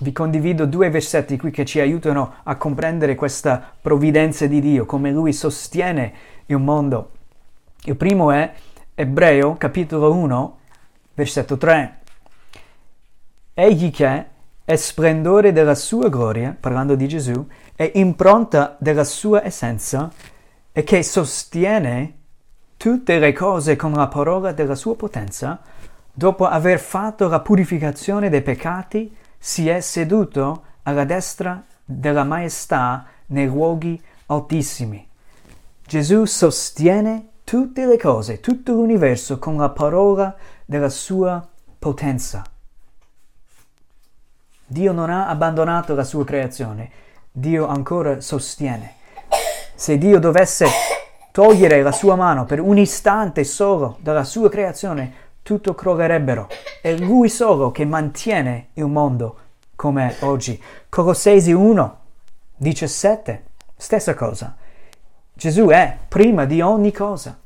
Vi 0.00 0.12
condivido 0.12 0.64
due 0.64 0.90
versetti 0.90 1.36
qui 1.36 1.50
che 1.50 1.64
ci 1.64 1.80
aiutano 1.80 2.34
a 2.44 2.54
comprendere 2.54 3.16
questa 3.16 3.60
provvidenza 3.80 4.46
di 4.46 4.60
Dio, 4.60 4.86
come 4.86 5.10
Lui 5.10 5.32
sostiene 5.32 6.12
il 6.46 6.58
mondo. 6.58 7.10
Il 7.82 7.96
primo 7.96 8.30
è 8.30 8.52
Ebreo 8.94 9.56
capitolo 9.56 10.12
1, 10.12 10.58
versetto 11.14 11.56
3. 11.56 11.97
Egli 13.60 13.90
che 13.90 14.26
è 14.64 14.76
splendore 14.76 15.50
della 15.50 15.74
sua 15.74 16.08
gloria, 16.08 16.56
parlando 16.58 16.94
di 16.94 17.08
Gesù, 17.08 17.44
è 17.74 17.90
impronta 17.96 18.76
della 18.78 19.02
sua 19.02 19.44
essenza 19.44 20.08
e 20.70 20.84
che 20.84 21.02
sostiene 21.02 22.18
tutte 22.76 23.18
le 23.18 23.32
cose 23.32 23.74
con 23.74 23.90
la 23.94 24.06
parola 24.06 24.52
della 24.52 24.76
sua 24.76 24.94
potenza, 24.94 25.58
dopo 26.12 26.46
aver 26.46 26.78
fatto 26.78 27.26
la 27.26 27.40
purificazione 27.40 28.28
dei 28.28 28.42
peccati, 28.42 29.12
si 29.36 29.68
è 29.68 29.80
seduto 29.80 30.62
alla 30.84 31.02
destra 31.02 31.60
della 31.84 32.22
maestà 32.22 33.06
nei 33.26 33.46
luoghi 33.46 34.00
altissimi. 34.26 35.04
Gesù 35.84 36.26
sostiene 36.26 37.30
tutte 37.42 37.86
le 37.86 37.98
cose, 37.98 38.38
tutto 38.38 38.74
l'universo 38.74 39.40
con 39.40 39.56
la 39.56 39.70
parola 39.70 40.32
della 40.64 40.90
sua 40.90 41.44
potenza. 41.76 42.44
Dio 44.70 44.92
non 44.92 45.08
ha 45.08 45.28
abbandonato 45.28 45.94
la 45.94 46.04
sua 46.04 46.26
creazione, 46.26 46.90
Dio 47.32 47.66
ancora 47.66 48.20
sostiene. 48.20 48.96
Se 49.74 49.96
Dio 49.96 50.18
dovesse 50.18 50.66
togliere 51.32 51.80
la 51.80 51.90
sua 51.90 52.16
mano 52.16 52.44
per 52.44 52.60
un 52.60 52.76
istante 52.76 53.44
solo 53.44 53.96
dalla 54.00 54.24
sua 54.24 54.50
creazione, 54.50 55.12
tutto 55.42 55.74
crollerebbero. 55.74 56.48
È 56.82 56.94
Lui 56.96 57.30
solo 57.30 57.70
che 57.70 57.86
mantiene 57.86 58.68
il 58.74 58.84
mondo 58.84 59.38
come 59.74 60.08
è 60.18 60.24
oggi. 60.24 60.62
Colossesi 60.90 61.52
1, 61.52 61.98
17, 62.58 63.44
stessa 63.74 64.14
cosa. 64.14 64.54
Gesù 65.32 65.68
è 65.68 65.96
prima 66.08 66.44
di 66.44 66.60
ogni 66.60 66.92
cosa 66.92 67.38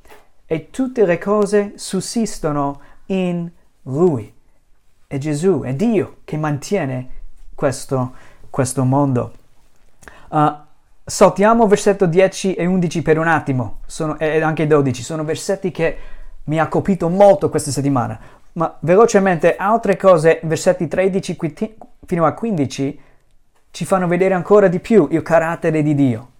e 0.44 0.70
tutte 0.70 1.06
le 1.06 1.18
cose 1.18 1.74
sussistono 1.76 2.80
in 3.06 3.48
Lui. 3.82 4.40
È 5.12 5.18
Gesù, 5.18 5.60
è 5.60 5.74
Dio 5.74 6.20
che 6.24 6.38
mantiene 6.38 7.08
questo, 7.54 8.14
questo 8.48 8.82
mondo. 8.82 9.32
Uh, 10.30 10.54
saltiamo 11.04 11.66
versetto 11.66 12.06
10 12.06 12.54
e 12.54 12.64
11 12.64 13.02
per 13.02 13.18
un 13.18 13.28
attimo, 13.28 13.80
sono, 13.84 14.18
e 14.18 14.40
anche 14.40 14.66
12, 14.66 15.02
sono 15.02 15.22
versetti 15.22 15.70
che 15.70 15.98
mi 16.44 16.58
ha 16.58 16.66
colpito 16.68 17.10
molto 17.10 17.50
questa 17.50 17.70
settimana, 17.70 18.18
ma 18.54 18.74
velocemente 18.80 19.54
altre 19.56 19.98
cose, 19.98 20.40
versetti 20.44 20.88
13 20.88 21.36
fino 22.06 22.24
a 22.24 22.32
15, 22.32 23.00
ci 23.70 23.84
fanno 23.84 24.06
vedere 24.06 24.32
ancora 24.32 24.68
di 24.68 24.80
più 24.80 25.08
il 25.10 25.20
carattere 25.20 25.82
di 25.82 25.94
Dio. 25.94 26.30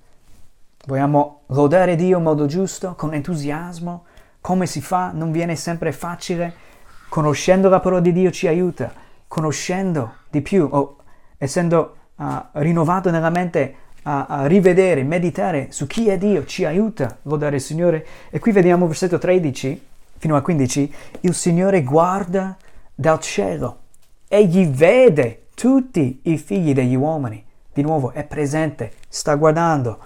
Vogliamo 0.87 1.41
lodare 1.49 1.95
Dio 1.95 2.17
in 2.17 2.23
modo 2.23 2.47
giusto, 2.47 2.95
con 2.95 3.13
entusiasmo, 3.13 4.05
come 4.41 4.65
si 4.65 4.81
fa? 4.81 5.11
Non 5.13 5.31
viene 5.31 5.57
sempre 5.57 5.93
facile. 5.93 6.71
Conoscendo 7.13 7.69
la 7.69 7.81
parola 7.81 8.01
di 8.01 8.11
Dio 8.11 8.31
ci 8.31 8.47
aiuta, 8.47 8.91
conoscendo 9.29 10.15
di 10.31 10.41
più, 10.41 10.67
o 10.71 10.97
essendo 11.37 11.97
uh, 12.17 12.25
rinnovato 12.53 13.11
nella 13.11 13.29
mente 13.29 13.75
a, 14.05 14.25
a, 14.25 14.47
rivedere, 14.47 15.03
meditare 15.03 15.67
su 15.73 15.87
chi 15.87 16.09
è 16.09 16.17
Dio, 16.17 16.47
ci 16.47 16.65
aiuta 16.65 17.19
lodare 17.25 17.57
il 17.57 17.61
Signore. 17.61 18.07
E 18.31 18.39
qui 18.39 18.51
vediamo 18.51 18.87
versetto 18.87 19.19
13 19.19 19.87
fino 20.17 20.37
a 20.37 20.41
15, 20.41 20.95
il 21.21 21.35
Signore 21.35 21.83
guarda 21.83 22.57
dal 22.95 23.21
cielo, 23.21 23.81
egli 24.27 24.67
vede 24.67 25.49
tutti 25.55 26.21
i 26.23 26.39
figli 26.39 26.73
degli 26.73 26.95
uomini. 26.95 27.45
Di 27.75 27.83
nuovo 27.83 28.13
è 28.13 28.25
presente, 28.25 28.93
sta 29.11 29.35
guardando. 29.35 29.99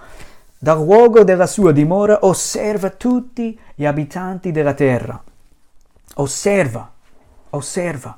Dal 0.59 0.75
luogo 0.75 1.23
della 1.23 1.47
sua 1.47 1.71
dimora 1.71 2.17
osserva 2.25 2.89
tutti 2.89 3.57
gli 3.75 3.85
abitanti 3.85 4.51
della 4.51 4.73
terra. 4.73 5.23
Osserva, 6.15 6.95
osserva. 7.57 8.15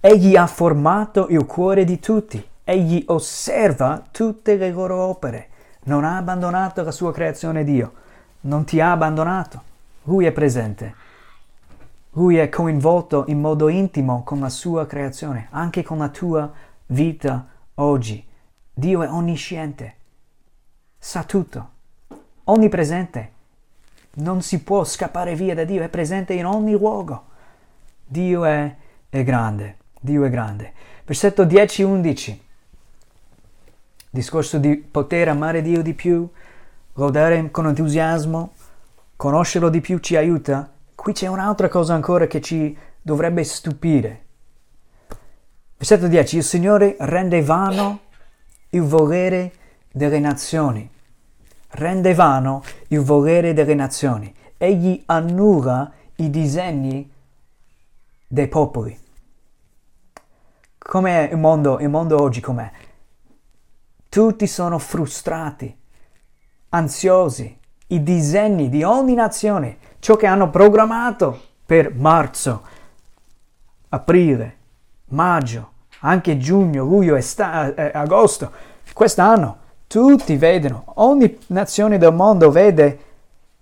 Egli 0.00 0.36
ha 0.36 0.46
formato 0.46 1.28
il 1.28 1.46
cuore 1.46 1.84
di 1.84 1.98
tutti 1.98 2.52
Egli 2.66 3.04
osserva 3.08 4.02
tutte 4.10 4.56
le 4.56 4.70
loro 4.70 4.96
opere. 4.96 5.48
Non 5.84 6.02
ha 6.02 6.16
abbandonato 6.16 6.82
la 6.82 6.92
sua 6.92 7.12
creazione 7.12 7.62
Dio. 7.62 7.92
Non 8.42 8.64
ti 8.64 8.80
ha 8.80 8.90
abbandonato. 8.90 9.62
Lui 10.04 10.24
è 10.24 10.32
presente. 10.32 10.94
Lui 12.12 12.38
è 12.38 12.48
coinvolto 12.48 13.24
in 13.28 13.38
modo 13.38 13.68
intimo 13.68 14.22
con 14.22 14.40
la 14.40 14.48
sua 14.48 14.86
creazione, 14.86 15.48
anche 15.50 15.82
con 15.82 15.98
la 15.98 16.08
tua 16.08 16.50
vita 16.86 17.46
oggi. 17.74 18.24
Dio 18.72 19.02
è 19.02 19.10
onnisciente. 19.10 19.94
Sa 20.98 21.22
tutto. 21.24 21.68
Onnipresente. 22.44 23.32
Non 24.14 24.40
si 24.40 24.62
può 24.62 24.84
scappare 24.84 25.34
via 25.34 25.54
da 25.54 25.64
Dio, 25.64 25.82
è 25.82 25.88
presente 25.88 26.32
in 26.32 26.46
ogni 26.46 26.72
luogo. 26.72 27.32
Dio 28.04 28.44
è, 28.44 28.74
è 29.08 29.22
grande. 29.22 29.76
Dio 30.00 30.24
è 30.24 30.30
grande. 30.30 30.72
Versetto 31.04 31.44
10-11 31.44 32.42
discorso 34.14 34.58
di 34.58 34.76
poter 34.76 35.26
amare 35.26 35.60
Dio 35.60 35.82
di 35.82 35.92
più, 35.92 36.28
lodare 36.92 37.50
con 37.50 37.66
entusiasmo, 37.66 38.52
conoscerlo 39.16 39.68
di 39.68 39.80
più 39.80 39.98
ci 39.98 40.14
aiuta, 40.14 40.70
qui 40.94 41.12
c'è 41.12 41.26
un'altra 41.26 41.68
cosa 41.68 41.94
ancora 41.94 42.28
che 42.28 42.40
ci 42.40 42.76
dovrebbe 43.02 43.42
stupire. 43.42 44.22
Versetto 45.76 46.06
10. 46.06 46.36
Il 46.36 46.44
Signore 46.44 46.94
rende 47.00 47.42
vano 47.42 48.02
il 48.70 48.82
volere 48.82 49.52
delle 49.90 50.20
nazioni. 50.20 50.88
Rende 51.70 52.14
vano 52.14 52.62
il 52.88 53.00
volere 53.00 53.52
delle 53.52 53.74
nazioni. 53.74 54.32
Egli 54.56 55.02
annulla 55.06 55.90
i 56.16 56.30
disegni 56.30 57.10
dei 58.26 58.48
popoli. 58.48 58.98
Com'è 60.78 61.30
il 61.32 61.38
mondo, 61.38 61.78
il 61.78 61.88
mondo 61.88 62.20
oggi? 62.20 62.40
Com'è? 62.40 62.70
Tutti 64.08 64.46
sono 64.46 64.78
frustrati, 64.78 65.76
ansiosi. 66.70 67.58
I 67.86 68.02
disegni 68.02 68.68
di 68.68 68.82
ogni 68.82 69.14
nazione, 69.14 69.78
ciò 69.98 70.16
che 70.16 70.26
hanno 70.26 70.50
programmato 70.50 71.40
per 71.64 71.94
marzo, 71.94 72.62
aprile, 73.88 74.56
maggio, 75.06 75.70
anche 76.00 76.38
giugno, 76.38 76.84
luglio 76.84 77.16
e 77.16 77.20
sta- 77.20 77.74
eh, 77.74 77.90
agosto, 77.94 78.50
quest'anno, 78.92 79.58
tutti 79.86 80.36
vedono, 80.36 80.84
ogni 80.96 81.38
nazione 81.48 81.98
del 81.98 82.12
mondo 82.12 82.50
vede 82.50 82.98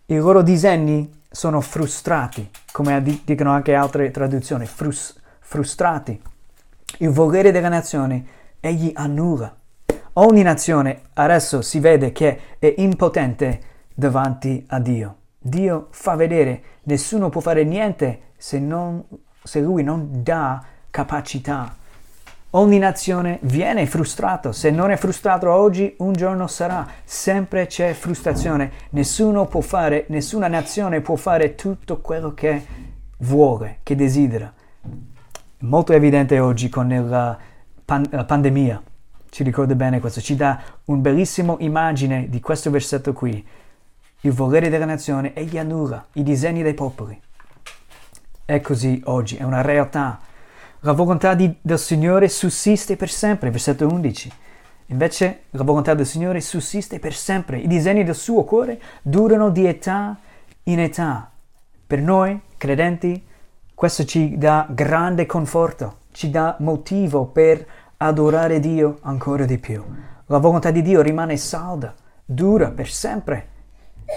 i 0.06 0.16
loro 0.16 0.42
disegni 0.42 1.21
sono 1.32 1.60
frustrati, 1.60 2.48
come 2.70 3.02
dicono 3.24 3.50
anche 3.50 3.74
altre 3.74 4.10
traduzioni, 4.10 4.66
frus- 4.66 5.18
frustrati. 5.40 6.20
Il 6.98 7.10
volere 7.10 7.50
della 7.50 7.68
nazione 7.68 8.24
egli 8.60 8.92
annulla. 8.94 9.56
Ogni 10.14 10.42
nazione 10.42 11.04
adesso 11.14 11.62
si 11.62 11.80
vede 11.80 12.12
che 12.12 12.58
è 12.58 12.74
impotente 12.76 13.60
davanti 13.94 14.64
a 14.68 14.78
Dio. 14.78 15.16
Dio 15.38 15.88
fa 15.90 16.14
vedere, 16.14 16.62
nessuno 16.84 17.30
può 17.30 17.40
fare 17.40 17.64
niente 17.64 18.32
se, 18.36 18.58
non, 18.58 19.02
se 19.42 19.60
Lui 19.60 19.82
non 19.82 20.22
dà 20.22 20.62
capacità. 20.90 21.76
Ogni 22.54 22.76
nazione 22.76 23.38
viene 23.42 23.86
frustrato, 23.86 24.52
se 24.52 24.70
non 24.70 24.90
è 24.90 24.96
frustrato 24.98 25.50
oggi, 25.50 25.94
un 25.98 26.12
giorno 26.12 26.46
sarà, 26.46 26.86
sempre 27.02 27.66
c'è 27.66 27.94
frustrazione, 27.94 28.70
nessuno 28.90 29.46
può 29.46 29.62
fare, 29.62 30.04
nessuna 30.08 30.48
nazione 30.48 31.00
può 31.00 31.16
fare 31.16 31.54
tutto 31.54 32.02
quello 32.02 32.34
che 32.34 32.66
vuole, 33.20 33.78
che 33.82 33.96
desidera. 33.96 34.52
Molto 35.60 35.94
evidente 35.94 36.40
oggi 36.40 36.68
con 36.68 36.88
la, 37.08 37.38
pan- 37.86 38.08
la 38.10 38.24
pandemia 38.24 38.82
ci 39.30 39.44
ricorda 39.44 39.74
bene 39.74 39.98
questo, 39.98 40.20
ci 40.20 40.36
dà 40.36 40.60
un 40.84 41.00
bellissimo 41.00 41.56
immagine 41.60 42.28
di 42.28 42.40
questo 42.40 42.70
versetto 42.70 43.14
qui. 43.14 43.42
Il 44.20 44.32
volere 44.32 44.68
della 44.68 44.84
nazione 44.84 45.32
egli 45.32 45.56
annulla 45.56 46.04
i 46.12 46.22
disegni 46.22 46.62
dei 46.62 46.74
popoli. 46.74 47.18
è 48.44 48.60
così 48.60 49.00
oggi, 49.06 49.36
è 49.36 49.42
una 49.42 49.62
realtà. 49.62 50.20
La 50.84 50.92
volontà 50.94 51.34
di, 51.34 51.54
del 51.60 51.78
Signore 51.78 52.28
sussiste 52.28 52.96
per 52.96 53.08
sempre, 53.08 53.52
versetto 53.52 53.86
11. 53.86 54.32
Invece 54.86 55.42
la 55.50 55.62
volontà 55.62 55.94
del 55.94 56.06
Signore 56.06 56.40
sussiste 56.40 56.98
per 56.98 57.14
sempre. 57.14 57.58
I 57.58 57.68
disegni 57.68 58.02
del 58.02 58.16
suo 58.16 58.42
cuore 58.42 58.80
durano 59.00 59.50
di 59.50 59.64
età 59.64 60.18
in 60.64 60.80
età. 60.80 61.30
Per 61.86 62.00
noi, 62.00 62.40
credenti, 62.56 63.24
questo 63.72 64.04
ci 64.04 64.36
dà 64.36 64.66
grande 64.70 65.24
conforto, 65.24 65.98
ci 66.10 66.30
dà 66.30 66.56
motivo 66.58 67.26
per 67.26 67.64
adorare 67.98 68.58
Dio 68.58 68.98
ancora 69.02 69.44
di 69.44 69.58
più. 69.58 69.84
La 70.26 70.38
volontà 70.38 70.72
di 70.72 70.82
Dio 70.82 71.00
rimane 71.00 71.36
salda, 71.36 71.94
dura 72.24 72.70
per 72.70 72.88
sempre. 72.88 73.50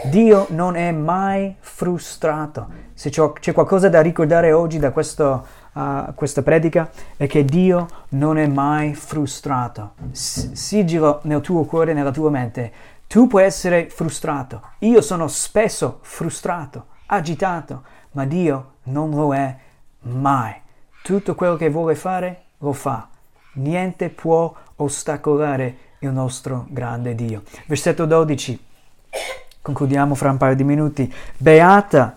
Dio 0.06 0.48
non 0.50 0.76
è 0.76 0.92
mai 0.92 1.56
frustrato. 1.60 2.68
Se 2.94 3.12
c'è 3.12 3.54
qualcosa 3.54 3.88
da 3.88 4.02
ricordare 4.02 4.52
oggi 4.52 4.80
da 4.80 4.92
questo, 4.92 5.46
uh, 5.76 6.14
questa 6.16 6.42
predica 6.42 6.90
è 7.16 7.28
che 7.28 7.46
Dio 7.46 7.88
non 8.10 8.38
è 8.38 8.48
mai 8.48 8.96
frustrato. 8.96 9.94
Sigilo 10.12 11.20
nel 11.24 11.42
tuo 11.42 11.64
cuore, 11.66 11.94
nella 11.94 12.12
tua 12.12 12.30
mente. 12.30 12.72
Tu 13.08 13.28
puoi 13.28 13.44
essere 13.44 13.90
frustrato. 13.90 14.62
Io 14.80 15.02
sono 15.02 15.28
spesso 15.28 16.00
frustrato, 16.02 16.88
agitato, 17.08 17.84
ma 18.12 18.26
Dio 18.26 18.74
non 18.84 19.12
lo 19.12 19.34
è 19.34 19.56
mai. 20.02 20.54
Tutto 21.04 21.36
quello 21.36 21.56
che 21.56 21.70
vuole 21.70 21.96
fare 21.96 22.44
lo 22.60 22.74
fa. 22.74 23.08
Niente 23.54 24.10
può 24.10 24.54
ostacolare 24.78 25.78
il 26.00 26.10
nostro 26.10 26.66
grande 26.70 27.16
Dio. 27.16 27.44
Versetto 27.68 28.06
12. 28.06 28.66
Concludiamo 29.62 30.16
fra 30.16 30.32
un 30.32 30.38
paio 30.38 30.56
di 30.56 30.64
minuti. 30.64 31.12
Beata 31.38 32.16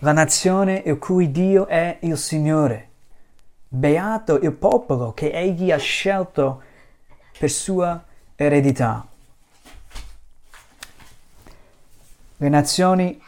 la 0.00 0.12
nazione 0.12 0.82
il 0.84 0.98
cui 0.98 1.30
Dio 1.30 1.66
è 1.66 1.98
il 2.02 2.16
Signore. 2.18 2.88
Beato 3.68 4.38
il 4.38 4.52
popolo 4.52 5.12
che 5.12 5.30
Egli 5.30 5.70
ha 5.70 5.78
scelto 5.78 6.62
per 7.38 7.50
sua 7.50 8.02
eredità. 8.34 9.06
Le 12.36 12.48
nazioni 12.48 13.22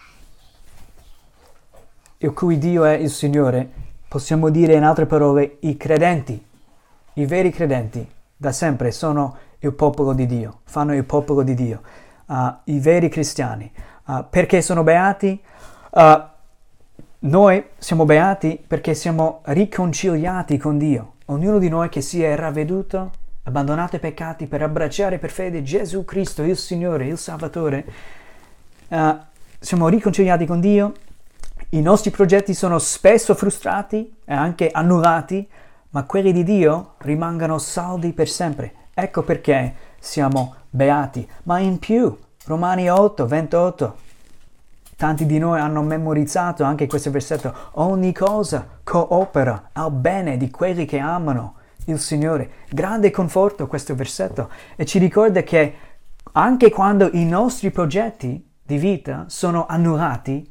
il 2.19 2.33
cui 2.33 2.59
Dio 2.59 2.85
è 2.85 2.93
il 2.93 3.11
Signore, 3.11 3.71
possiamo 4.09 4.49
dire 4.51 4.75
in 4.75 4.85
altre 4.85 5.07
parole 5.07 5.59
i 5.61 5.77
credenti, 5.77 6.45
i 7.15 7.27
veri 7.27 7.51
credenti, 7.51 8.07
da 8.37 8.53
sempre 8.53 8.91
sono 8.91 9.37
il 9.59 9.73
popolo 9.73 10.13
di 10.13 10.27
Dio, 10.27 10.61
fanno 10.65 10.95
il 10.95 11.05
popolo 11.05 11.43
di 11.43 11.55
Dio 11.55 11.81
uh, 12.27 12.55
i 12.65 12.79
veri 12.79 13.09
cristiani. 13.09 13.71
Uh, 14.07 14.25
perché 14.29 14.63
sono 14.63 14.83
beati? 14.83 15.41
Uh, 15.91 16.31
noi 17.25 17.65
siamo 17.79 18.05
beati 18.05 18.61
perché 18.67 18.95
siamo 18.95 19.43
riconciliati 19.45 20.57
con 20.57 20.77
Dio. 20.77 21.15
Ognuno 21.27 21.59
di 21.59 21.69
noi 21.69 21.89
che 21.89 22.01
si 22.01 22.23
è 22.23 22.35
ravveduto, 22.35 23.11
abbandonato 23.45 23.95
i 23.97 24.01
peccati 24.01 24.47
per 24.47 24.63
abbracciare 24.63 25.19
per 25.19 25.31
fede 25.31 25.63
Gesù 25.63 26.05
Cristo, 26.05 26.43
il 26.43 26.57
Signore, 26.57 27.07
il 27.07 27.19
Salvatore, 27.19 27.85
siamo 29.61 29.89
riconciliati 29.89 30.47
con 30.47 30.61
Dio. 30.61 30.93
I 31.71 31.81
nostri 31.81 32.11
progetti 32.11 32.55
sono 32.55 32.79
spesso 32.79 33.35
frustrati 33.35 34.17
e 34.25 34.35
anche 34.35 34.71
annullati, 34.73 35.49
ma 35.91 36.03
quelli 36.05 36.33
di 36.33 36.43
Dio 36.43 36.95
rimangono 36.99 37.59
saldi 37.59 38.13
per 38.13 38.29
sempre. 38.29 38.73
Ecco 38.93 39.23
perché 39.23 39.75
siamo 39.99 40.57
beati. 40.69 41.27
Ma 41.45 41.61
in 41.61 41.79
più, 41.79 42.19
Romani 42.47 42.91
8, 42.91 43.27
28, 43.27 43.97
tanti 45.03 45.27
di 45.27 45.41
noi 45.41 45.59
hanno 45.59 45.83
memorizzato 45.83 46.63
anche 46.63 46.87
questo 46.87 47.11
versetto, 47.11 47.53
ogni 47.73 48.13
cosa 48.13 48.65
coopera 48.85 49.71
al 49.73 49.91
bene 49.91 50.37
di 50.37 50.49
quelli 50.49 50.85
che 50.85 51.01
amano 51.01 51.55
il 51.87 51.99
Signore. 51.99 52.51
Grande 52.71 53.11
conforto 53.11 53.67
questo 53.67 53.97
versetto 53.97 54.49
e 54.77 54.85
ci 54.85 55.01
ricorda 55.01 55.43
che 55.43 55.75
anche 56.35 56.71
quando 56.71 57.11
i 57.15 57.25
nostri 57.25 57.73
progetti 57.73 58.49
di 58.63 58.77
vita 58.77 59.25
sono 59.27 59.67
annullati, 59.67 60.49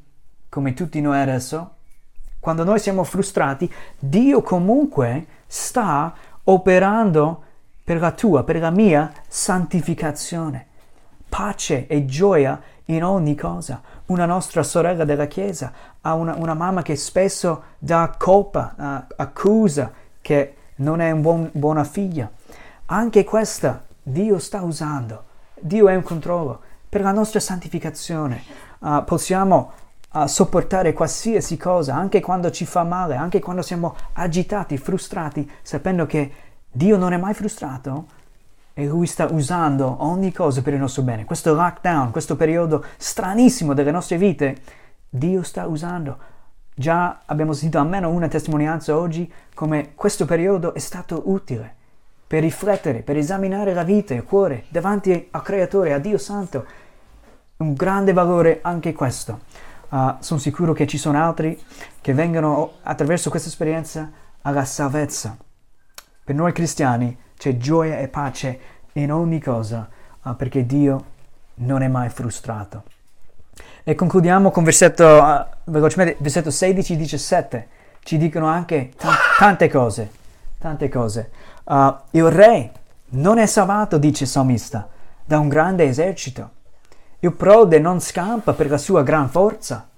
come 0.50 0.74
tutti 0.74 1.00
noi 1.00 1.22
adesso, 1.22 1.76
quando 2.42 2.66
noi 2.66 2.80
siamo 2.80 3.06
frustrati, 3.06 3.72
Dio 3.98 4.42
comunque 4.42 5.28
sta 5.48 6.14
operando 6.44 7.44
per 7.86 8.02
la 8.02 8.12
tua, 8.12 8.44
per 8.44 8.60
la 8.60 8.70
mia 8.70 9.14
santificazione. 9.30 10.68
Pace 11.30 11.88
e 11.88 12.06
gioia 12.06 12.62
in 12.86 13.04
ogni 13.04 13.36
cosa. 13.36 13.82
Una 14.08 14.26
nostra 14.26 14.64
sorella 14.64 15.06
della 15.06 15.28
Chiesa 15.28 15.72
ha 16.02 16.14
una, 16.14 16.36
una 16.36 16.54
mamma 16.54 16.82
che 16.82 16.96
spesso 16.96 17.64
dà 17.78 18.16
colpa, 18.18 18.74
uh, 18.78 19.14
accusa 19.16 19.92
che 20.22 20.56
non 20.76 21.02
è 21.02 21.12
una 21.12 21.22
buon, 21.22 21.50
buona 21.54 21.84
figlia. 21.84 22.30
Anche 22.88 23.24
questa 23.24 23.84
Dio 24.02 24.40
sta 24.40 24.62
usando. 24.62 25.26
Dio 25.60 25.88
è 25.88 25.94
in 25.94 26.04
controllo. 26.04 26.62
Per 26.90 27.02
la 27.02 27.12
nostra 27.12 27.40
santificazione 27.40 28.44
uh, 28.80 29.04
possiamo 29.06 29.72
uh, 30.12 30.26
sopportare 30.26 30.94
qualsiasi 30.94 31.56
cosa, 31.56 31.96
anche 31.96 32.20
quando 32.20 32.52
ci 32.52 32.66
fa 32.66 32.84
male, 32.84 33.16
anche 33.16 33.40
quando 33.40 33.62
siamo 33.62 33.96
agitati, 34.14 34.78
frustrati, 34.78 35.50
sapendo 35.62 36.06
che 36.06 36.34
Dio 36.70 36.98
non 36.98 37.14
è 37.14 37.18
mai 37.18 37.34
frustrato 37.34 38.20
e 38.74 38.86
Lui 38.86 39.08
sta 39.08 39.28
usando 39.32 39.98
ogni 40.00 40.32
cosa 40.32 40.62
per 40.62 40.74
il 40.74 40.80
nostro 40.80 41.04
bene. 41.04 41.26
Questo 41.26 41.54
lockdown, 41.54 42.12
questo 42.12 42.36
periodo 42.36 42.84
stranissimo 42.98 43.74
delle 43.74 43.92
nostre 43.92 44.18
vite, 44.18 44.56
Dio 45.10 45.44
sta 45.44 45.66
usando. 45.68 46.18
Già 46.74 47.22
abbiamo 47.26 47.54
sentito 47.54 47.80
almeno 47.80 48.10
una 48.10 48.28
testimonianza 48.28 48.98
oggi 48.98 49.32
come 49.54 49.94
questo 49.94 50.26
periodo 50.26 50.74
è 50.74 50.80
stato 50.80 51.24
utile 51.26 51.76
per 52.26 52.44
riflettere, 52.44 53.02
per 53.02 53.18
esaminare 53.18 53.74
la 53.74 53.84
vita 53.84 54.14
e 54.14 54.18
il 54.18 54.24
cuore 54.24 54.64
davanti 54.70 55.28
al 55.32 55.42
Creatore, 55.42 55.92
a 55.92 55.98
Dio 55.98 56.18
Santo. 56.18 56.66
Un 57.58 57.74
grande 57.74 58.14
valore 58.14 58.60
anche 58.62 58.94
questo. 58.94 59.42
Uh, 59.90 60.16
sono 60.20 60.40
sicuro 60.40 60.72
che 60.72 60.88
ci 60.88 60.98
sono 60.98 61.22
altri 61.22 61.62
che 62.00 62.14
vengono 62.14 62.76
attraverso 62.84 63.30
questa 63.30 63.50
esperienza 63.50 64.10
alla 64.44 64.64
salvezza. 64.64 65.36
Per 66.24 66.34
noi 66.34 66.54
cristiani 66.54 67.18
c'è 67.42 67.58
gioia 67.58 67.98
e 67.98 68.08
pace 68.08 68.60
in 68.94 69.12
ogni 69.12 69.42
cosa 69.42 69.90
uh, 70.22 70.36
perché 70.36 70.64
Dio 70.64 71.06
non 71.56 71.82
è 71.82 71.88
mai 71.88 72.10
frustrato. 72.10 72.84
E 73.84 73.96
concludiamo 73.96 74.52
con 74.52 74.64
versetto, 74.64 75.04
uh, 75.04 75.44
velocemente, 75.64 76.18
versetto 76.20 76.52
16-17. 76.52 77.64
Ci 78.04 78.18
dicono 78.20 78.46
anche 78.46 78.92
t- 78.96 79.08
tante 79.40 79.70
cose, 79.70 80.12
tante 80.60 80.88
cose. 80.88 81.32
Uh, 81.64 81.96
il 82.12 82.30
re 82.30 82.72
non 83.14 83.40
è 83.40 83.48
salvato, 83.48 83.98
dice 83.98 84.26
il 84.26 84.30
salmista, 84.30 84.88
da 85.26 85.40
un 85.40 85.48
grande 85.48 85.86
esercito. 85.86 86.50
Il 87.22 87.34
prode 87.34 87.80
non 87.80 88.02
scampa 88.02 88.54
per 88.54 88.70
la 88.70 88.78
sua 88.78 89.02
gran 89.02 89.28
forza. 89.28 89.90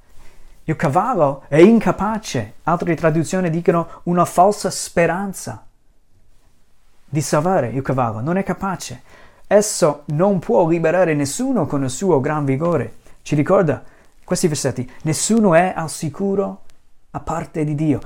Il 0.64 0.78
cavallo 0.78 1.44
è 1.50 1.58
incapace. 1.58 2.54
Altre 2.64 2.96
traduzioni 2.96 3.50
dicono 3.50 4.00
una 4.04 4.24
falsa 4.24 4.70
speranza 4.70 5.66
di 7.14 7.22
salvare 7.22 7.68
il 7.68 7.84
cavallo, 7.84 8.22
non 8.22 8.38
è 8.38 8.44
capace. 8.44 9.04
Esso 9.46 10.02
non 10.06 10.40
può 10.40 10.68
liberare 10.68 11.14
nessuno 11.14 11.68
con 11.68 11.84
il 11.84 11.92
suo 11.92 12.20
gran 12.20 12.44
vigore. 12.44 12.96
Ci 13.22 13.36
ricorda 13.36 13.84
questi 14.24 14.48
versetti? 14.48 14.92
Nessuno 15.04 15.54
è 15.54 15.74
al 15.76 15.92
sicuro 15.92 16.62
a 17.12 17.20
parte 17.20 17.64
di 17.64 17.76
Dio. 17.76 18.00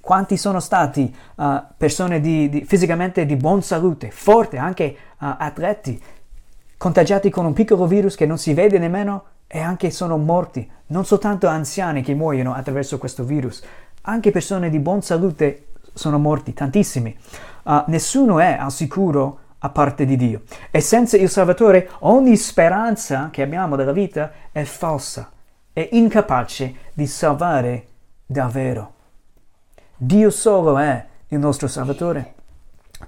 Quanti 0.00 0.38
sono 0.38 0.60
stati 0.60 1.14
uh, 1.34 1.64
persone 1.76 2.18
di, 2.22 2.48
di, 2.48 2.64
fisicamente 2.64 3.26
di 3.26 3.36
buona 3.36 3.60
salute, 3.60 4.10
forti, 4.10 4.56
anche 4.56 4.96
uh, 5.18 5.34
atleti, 5.36 6.02
contagiati 6.78 7.28
con 7.28 7.44
un 7.44 7.52
piccolo 7.52 7.86
virus 7.86 8.14
che 8.14 8.24
non 8.24 8.38
si 8.38 8.54
vede 8.54 8.78
nemmeno 8.78 9.24
e 9.46 9.60
anche 9.60 9.90
sono 9.90 10.16
morti. 10.16 10.66
Non 10.86 11.04
soltanto 11.04 11.46
anziani 11.46 12.00
che 12.00 12.14
muoiono 12.14 12.54
attraverso 12.54 12.96
questo 12.96 13.22
virus, 13.22 13.62
anche 14.00 14.30
persone 14.30 14.70
di 14.70 14.78
buona 14.78 15.02
salute 15.02 15.66
sono 15.92 16.18
morti, 16.18 16.54
tantissimi 16.54 17.14
uh, 17.66 17.84
nessuno 17.88 18.38
è 18.38 18.56
al 18.58 18.72
sicuro 18.72 19.40
a 19.58 19.68
parte 19.68 20.04
di 20.04 20.16
Dio. 20.16 20.42
E 20.70 20.80
senza 20.80 21.16
il 21.16 21.28
Salvatore 21.28 21.90
ogni 22.00 22.36
speranza 22.36 23.28
che 23.30 23.42
abbiamo 23.42 23.76
della 23.76 23.92
vita 23.92 24.30
è 24.52 24.62
falsa, 24.64 25.30
è 25.72 25.88
incapace 25.92 26.74
di 26.92 27.06
salvare 27.06 27.86
davvero. 28.24 28.94
Dio 29.96 30.30
solo 30.30 30.78
è 30.78 31.04
il 31.28 31.38
nostro 31.38 31.68
Salvatore. 31.68 32.34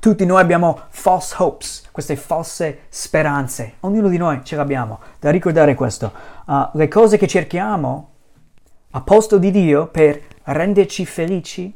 Tutti 0.01 0.27
noi 0.27 0.41
abbiamo 0.41 0.83
false 0.91 1.35
hopes, 1.39 1.89
queste 1.93 2.17
false 2.17 2.81
speranze. 2.89 3.75
Ognuno 3.81 4.09
di 4.09 4.19
noi 4.19 4.41
ce 4.43 4.57
l'abbiamo. 4.57 5.01
Da 5.19 5.31
ricordare 5.31 5.75
questo. 5.75 6.13
Uh, 6.47 6.69
le 6.75 6.89
cose 6.89 7.17
che 7.17 7.27
cerchiamo 7.27 8.11
a 8.91 9.01
posto 9.01 9.39
di 9.39 9.51
Dio 9.51 9.87
per 9.87 10.21
renderci 10.45 11.07
felici 11.07 11.75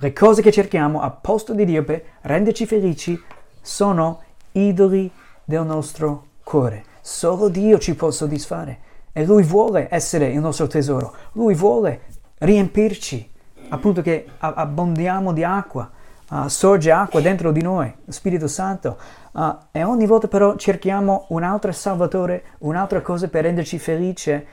le 0.00 0.12
cose 0.12 0.42
che 0.42 0.52
cerchiamo 0.52 1.00
a 1.00 1.10
posto 1.10 1.54
di 1.54 1.64
Dio 1.64 1.82
per 1.82 2.02
renderci 2.20 2.66
felici 2.66 3.20
sono 3.60 4.22
idoli 4.52 5.10
del 5.44 5.64
nostro 5.64 6.26
cuore. 6.44 6.84
Solo 7.00 7.48
Dio 7.48 7.78
ci 7.78 7.96
può 7.96 8.12
soddisfare. 8.12 8.78
e 9.12 9.24
Lui 9.24 9.42
vuole 9.42 9.88
essere 9.90 10.28
il 10.28 10.38
nostro 10.38 10.68
tesoro, 10.68 11.12
Lui 11.32 11.54
vuole 11.54 12.02
riempirci, 12.38 13.28
appunto 13.70 14.00
che 14.00 14.26
abbondiamo 14.38 15.32
di 15.32 15.42
acqua, 15.42 15.90
uh, 16.30 16.46
sorge 16.46 16.92
acqua 16.92 17.20
dentro 17.20 17.50
di 17.50 17.60
noi, 17.60 17.92
Spirito 18.06 18.46
Santo, 18.46 18.96
uh, 19.32 19.56
e 19.72 19.82
ogni 19.82 20.06
volta 20.06 20.28
però 20.28 20.54
cerchiamo 20.54 21.26
un 21.30 21.42
altro 21.42 21.72
Salvatore, 21.72 22.44
un'altra 22.58 23.00
cosa 23.00 23.26
per 23.26 23.42
renderci 23.42 23.80
felici, 23.80 24.46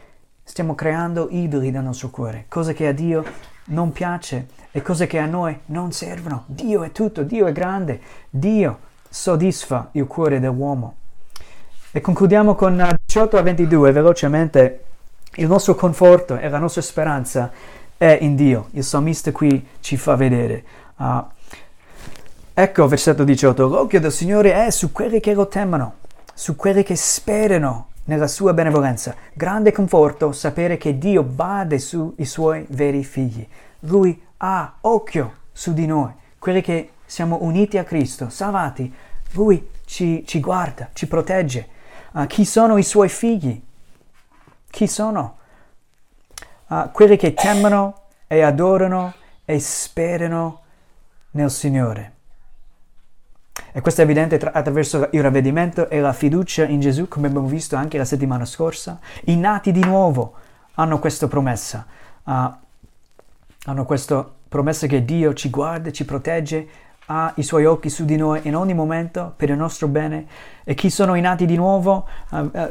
stiamo 0.48 0.76
creando 0.76 1.28
idoli 1.32 1.72
nel 1.72 1.84
nostro 1.84 2.10
cuore, 2.10 2.46
cose 2.48 2.74
che 2.74 2.88
a 2.88 2.92
Dio 2.92 3.26
non 3.66 3.92
piace 3.92 4.48
e 4.72 4.82
cose 4.84 5.08
che 5.08 5.18
a 5.18 5.26
noi 5.26 5.60
non 5.68 5.92
servono. 5.92 6.44
Dio 6.46 6.84
è 6.84 6.92
tutto, 6.92 7.24
Dio 7.24 7.48
è 7.48 7.52
grande, 7.52 8.00
Dio 8.30 8.80
soddisfa 9.10 9.90
il 9.94 10.06
cuore 10.06 10.40
dell'uomo. 10.40 10.98
E 11.92 12.00
concludiamo 12.00 12.56
con 12.56 12.96
18 13.06 13.38
a 13.38 13.42
22, 13.42 13.92
velocemente. 13.92 14.84
Il 15.38 15.48
nostro 15.48 15.76
conforto 15.76 16.38
e 16.38 16.48
la 16.48 16.60
nostra 16.60 16.82
speranza 16.82 17.52
è 17.98 18.18
in 18.22 18.36
Dio. 18.36 18.68
Il 18.72 18.84
salmista 18.84 19.32
qui 19.32 19.66
ci 19.80 19.98
fa 19.98 20.16
vedere. 20.16 20.64
Uh, 20.98 21.24
ecco, 22.54 22.88
versetto 22.88 23.24
18, 23.24 23.68
l'occhio 23.68 24.00
del 24.00 24.12
Signore 24.12 24.66
è 24.66 24.70
su 24.70 24.92
quelli 24.92 25.20
che 25.20 25.34
lo 25.34 25.48
temono, 25.48 25.96
su 26.34 26.56
quelli 26.56 26.84
che 26.84 26.96
sperano 26.96 27.88
nella 28.06 28.28
sua 28.28 28.54
benevolenza. 28.54 29.16
Grande 29.34 29.72
conforto 29.72 30.32
sapere 30.32 30.78
che 30.78 30.98
Dio 30.98 31.24
bade 31.24 31.80
sui 31.80 32.26
suoi 32.26 32.66
veri 32.70 33.04
figli. 33.04 33.48
Lui 33.82 34.20
ha 34.38 34.76
occhio 34.82 35.34
su 35.52 35.74
di 35.74 35.86
noi, 35.86 36.12
quelli 36.40 36.62
che 36.62 36.92
siamo 37.06 37.40
uniti 37.42 37.78
a 37.78 37.84
Cristo, 37.84 38.30
salvati. 38.30 38.94
Lui 39.32 39.70
ci, 39.86 40.24
ci 40.26 40.40
guarda, 40.40 40.90
ci 40.94 41.08
protegge. 41.08 41.68
Uh, 42.12 42.26
chi 42.28 42.46
sono 42.46 42.78
i 42.78 42.84
suoi 42.84 43.10
figli? 43.10 43.62
Chi 44.70 44.88
sono? 44.88 45.38
Uh, 46.68 46.90
quelli 46.92 47.18
che 47.18 47.34
temono 47.34 48.02
e 48.28 48.42
adorano 48.42 49.14
e 49.46 49.60
sperano 49.60 50.62
nel 51.32 51.52
Signore. 51.52 52.15
E 53.76 53.82
questo 53.82 54.00
è 54.00 54.04
evidente 54.06 54.38
tra- 54.38 54.54
attraverso 54.54 55.10
il 55.12 55.22
ravvedimento 55.22 55.90
e 55.90 56.00
la 56.00 56.14
fiducia 56.14 56.64
in 56.64 56.80
Gesù, 56.80 57.10
come 57.10 57.28
abbiamo 57.28 57.46
visto 57.46 57.76
anche 57.76 57.98
la 57.98 58.06
settimana 58.06 58.46
scorsa. 58.46 59.02
I 59.26 59.36
nati 59.36 59.74
di 59.74 59.84
nuovo 59.84 60.36
hanno 60.76 60.98
questa 60.98 61.28
promessa. 61.28 61.86
Uh, 62.24 62.54
hanno 63.66 63.84
questa 63.84 64.26
promessa 64.48 64.88
che 64.88 65.04
Dio 65.04 65.34
ci 65.34 65.50
guarda, 65.50 65.92
ci 65.92 66.06
protegge, 66.06 66.68
ha 67.08 67.34
i 67.36 67.44
suoi 67.44 67.66
occhi 67.66 67.90
su 67.90 68.06
di 68.06 68.16
noi 68.16 68.40
in 68.44 68.56
ogni 68.56 68.74
momento 68.74 69.34
per 69.36 69.50
il 69.50 69.58
nostro 69.58 69.90
bene. 69.90 70.26
E 70.64 70.74
chi 70.74 70.90
sono 70.90 71.16
i 71.16 71.20
nati 71.20 71.46
di 71.46 71.58
nuovo? 71.58 72.08
Uh, 72.30 72.50
uh, 72.54 72.70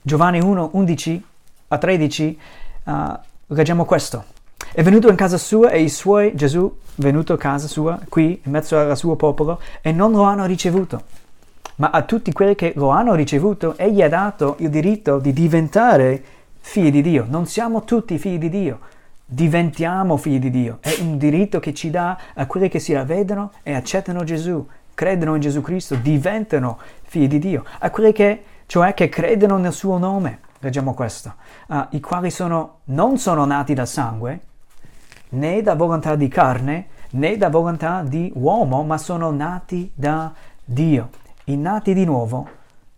Giovanni 0.00 0.40
1, 0.40 0.70
11 0.72 1.24
a 1.68 1.76
13, 1.76 2.38
leggiamo 3.48 3.84
questo. 3.84 4.37
È 4.72 4.82
venuto 4.82 5.08
in 5.08 5.16
casa 5.16 5.38
sua 5.38 5.70
e 5.70 5.80
i 5.82 5.88
suoi, 5.88 6.34
Gesù, 6.34 6.72
venuto 6.96 7.32
a 7.32 7.38
casa 7.38 7.66
sua, 7.66 7.98
qui, 8.08 8.40
in 8.42 8.52
mezzo 8.52 8.76
al 8.78 8.96
suo 8.96 9.16
popolo, 9.16 9.60
e 9.80 9.92
non 9.92 10.12
lo 10.12 10.22
hanno 10.22 10.46
ricevuto. 10.46 11.02
Ma 11.76 11.90
a 11.90 12.02
tutti 12.02 12.32
quelli 12.32 12.54
che 12.54 12.72
lo 12.76 12.88
hanno 12.88 13.14
ricevuto, 13.14 13.76
egli 13.76 14.02
ha 14.02 14.08
dato 14.08 14.56
il 14.58 14.68
diritto 14.68 15.18
di 15.18 15.32
diventare 15.32 16.22
figli 16.60 16.90
di 16.90 17.02
Dio. 17.02 17.24
Non 17.28 17.46
siamo 17.46 17.84
tutti 17.84 18.18
figli 18.18 18.38
di 18.38 18.48
Dio, 18.48 18.78
diventiamo 19.24 20.16
figli 20.16 20.38
di 20.38 20.50
Dio. 20.50 20.78
È 20.80 20.96
un 21.00 21.18
diritto 21.18 21.60
che 21.60 21.72
ci 21.72 21.90
dà 21.90 22.18
a 22.34 22.46
quelli 22.46 22.68
che 22.68 22.78
si 22.78 22.92
ravvedono 22.92 23.52
e 23.62 23.74
accettano 23.74 24.24
Gesù, 24.24 24.66
credono 24.94 25.34
in 25.34 25.40
Gesù 25.40 25.60
Cristo, 25.60 25.94
diventano 25.94 26.78
figli 27.04 27.28
di 27.28 27.38
Dio. 27.38 27.64
A 27.78 27.90
quelli 27.90 28.12
che, 28.12 28.42
cioè 28.66 28.92
che 28.94 29.08
credono 29.08 29.56
nel 29.56 29.72
suo 29.72 29.98
nome, 29.98 30.40
leggiamo 30.60 30.94
questo, 30.94 31.34
uh, 31.68 31.86
i 31.90 32.00
quali 32.00 32.30
sono, 32.30 32.80
non 32.84 33.18
sono 33.18 33.44
nati 33.44 33.74
da 33.74 33.86
sangue, 33.86 34.40
né 35.30 35.62
da 35.62 35.74
volontà 35.74 36.14
di 36.14 36.28
carne, 36.28 36.86
né 37.10 37.36
da 37.36 37.48
volontà 37.48 38.02
di 38.02 38.30
uomo, 38.34 38.82
ma 38.82 38.98
sono 38.98 39.30
nati 39.30 39.90
da 39.94 40.32
Dio. 40.64 41.10
I 41.44 41.56
nati 41.56 41.94
di 41.94 42.04
nuovo, 42.04 42.48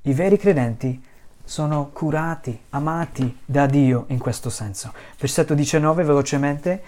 i 0.03 0.13
veri 0.13 0.37
credenti, 0.37 1.01
sono 1.45 1.91
curati, 1.93 2.59
amati 2.71 3.41
da 3.45 3.67
Dio 3.67 4.05
in 4.09 4.19
questo 4.19 4.51
senso. 4.51 4.93
Versetto 5.19 5.55
19 5.55 6.05
velocemente, 6.05 6.81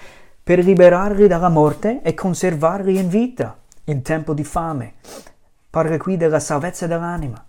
per 0.42 0.60
liberarli 0.60 1.26
dalla 1.26 1.48
morte 1.48 2.00
e 2.02 2.14
conservarli 2.14 2.96
in 2.96 3.08
vita 3.08 3.56
in 3.84 4.02
tempo 4.02 4.34
di 4.34 4.44
fame. 4.44 4.94
Parla 5.70 5.96
qui 5.96 6.16
della 6.16 6.40
salvezza 6.40 6.86
dell'anima 6.86 7.44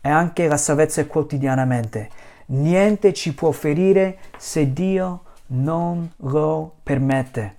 e 0.00 0.08
anche 0.08 0.46
la 0.46 0.56
salvezza 0.56 1.06
quotidianamente. 1.06 2.10
Niente 2.46 3.12
ci 3.12 3.34
può 3.34 3.50
ferire 3.52 4.18
se 4.36 4.72
Dio 4.72 5.22
non 5.46 6.10
lo 6.18 6.74
permette. 6.82 7.56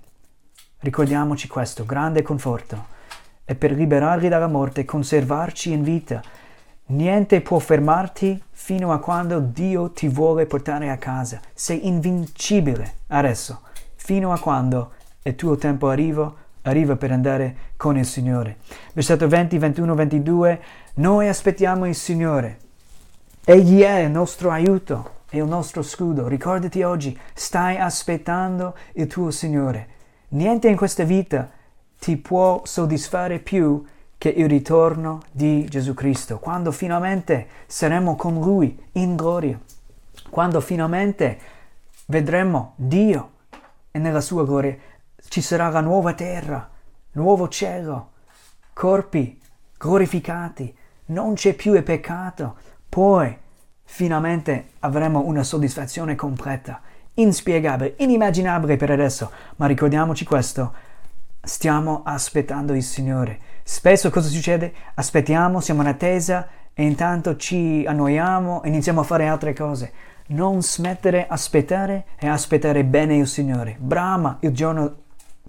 Ricordiamoci 0.78 1.48
questo, 1.48 1.84
grande 1.84 2.22
conforto. 2.22 2.94
E 3.44 3.54
per 3.54 3.72
liberarli 3.72 4.28
dalla 4.28 4.46
morte 4.46 4.84
conservarci 4.84 5.72
in 5.72 5.82
vita. 5.82 6.22
Niente 6.86 7.40
può 7.40 7.58
fermarti 7.58 8.40
fino 8.50 8.92
a 8.92 8.98
quando 8.98 9.40
Dio 9.40 9.90
ti 9.90 10.06
vuole 10.08 10.46
portare 10.46 10.90
a 10.90 10.98
casa. 10.98 11.40
Sei 11.52 11.86
invincibile 11.88 12.98
adesso, 13.08 13.62
fino 13.96 14.32
a 14.32 14.38
quando 14.38 14.92
il 15.22 15.34
tuo 15.34 15.56
tempo 15.56 15.88
arriva, 15.88 16.32
arriva 16.62 16.94
per 16.94 17.10
andare 17.10 17.56
con 17.76 17.98
il 17.98 18.06
Signore. 18.06 18.58
Versetto 18.92 19.26
20, 19.26 19.58
21, 19.58 19.94
22. 19.94 20.62
Noi 20.94 21.26
aspettiamo 21.26 21.86
il 21.86 21.94
Signore. 21.94 22.58
Egli 23.48 23.82
è 23.82 23.98
il 23.98 24.10
nostro 24.10 24.50
aiuto 24.50 25.22
è 25.28 25.36
il 25.36 25.44
nostro 25.44 25.82
scudo. 25.82 26.26
Ricordati 26.26 26.82
oggi, 26.82 27.16
stai 27.32 27.76
aspettando 27.76 28.74
il 28.94 29.06
tuo 29.06 29.30
Signore. 29.30 29.88
Niente 30.30 30.66
in 30.66 30.74
questa 30.74 31.04
vita 31.04 31.48
ti 31.96 32.16
può 32.16 32.62
soddisfare 32.64 33.38
più 33.38 33.84
che 34.18 34.30
il 34.30 34.48
ritorno 34.48 35.20
di 35.30 35.64
Gesù 35.68 35.94
Cristo, 35.94 36.40
quando 36.40 36.72
finalmente 36.72 37.46
saremo 37.66 38.16
con 38.16 38.40
Lui 38.40 38.76
in 38.94 39.14
gloria, 39.14 39.60
quando 40.28 40.60
finalmente 40.60 41.38
vedremo 42.06 42.72
Dio 42.74 43.30
e 43.92 43.98
nella 44.00 44.20
sua 44.20 44.44
gloria 44.44 44.76
ci 45.28 45.40
sarà 45.40 45.68
la 45.68 45.80
nuova 45.80 46.14
terra, 46.14 46.68
nuovo 47.12 47.48
cielo, 47.48 48.10
corpi 48.72 49.40
glorificati, 49.78 50.76
non 51.06 51.34
c'è 51.34 51.54
più 51.54 51.74
il 51.74 51.84
peccato, 51.84 52.56
poi 52.96 53.36
finalmente 53.84 54.68
avremo 54.78 55.26
una 55.26 55.42
soddisfazione 55.42 56.14
completa, 56.14 56.80
inspiegabile, 57.12 57.92
inimmaginabile 57.98 58.78
per 58.78 58.90
adesso, 58.90 59.30
ma 59.56 59.66
ricordiamoci 59.66 60.24
questo, 60.24 60.72
stiamo 61.42 62.00
aspettando 62.06 62.72
il 62.72 62.82
Signore. 62.82 63.38
Spesso 63.62 64.08
cosa 64.08 64.30
succede? 64.30 64.72
Aspettiamo, 64.94 65.60
siamo 65.60 65.82
in 65.82 65.88
attesa 65.88 66.48
e 66.72 66.84
intanto 66.84 67.36
ci 67.36 67.84
annoiamo 67.86 68.62
e 68.62 68.68
iniziamo 68.68 69.02
a 69.02 69.04
fare 69.04 69.26
altre 69.26 69.52
cose. 69.52 69.92
Non 70.28 70.62
smettere 70.62 71.26
aspettare 71.28 72.06
e 72.18 72.28
aspettare 72.28 72.82
bene 72.82 73.16
il 73.16 73.26
Signore. 73.26 73.76
Brama 73.78 74.38
il 74.40 74.52
giorno 74.52 74.94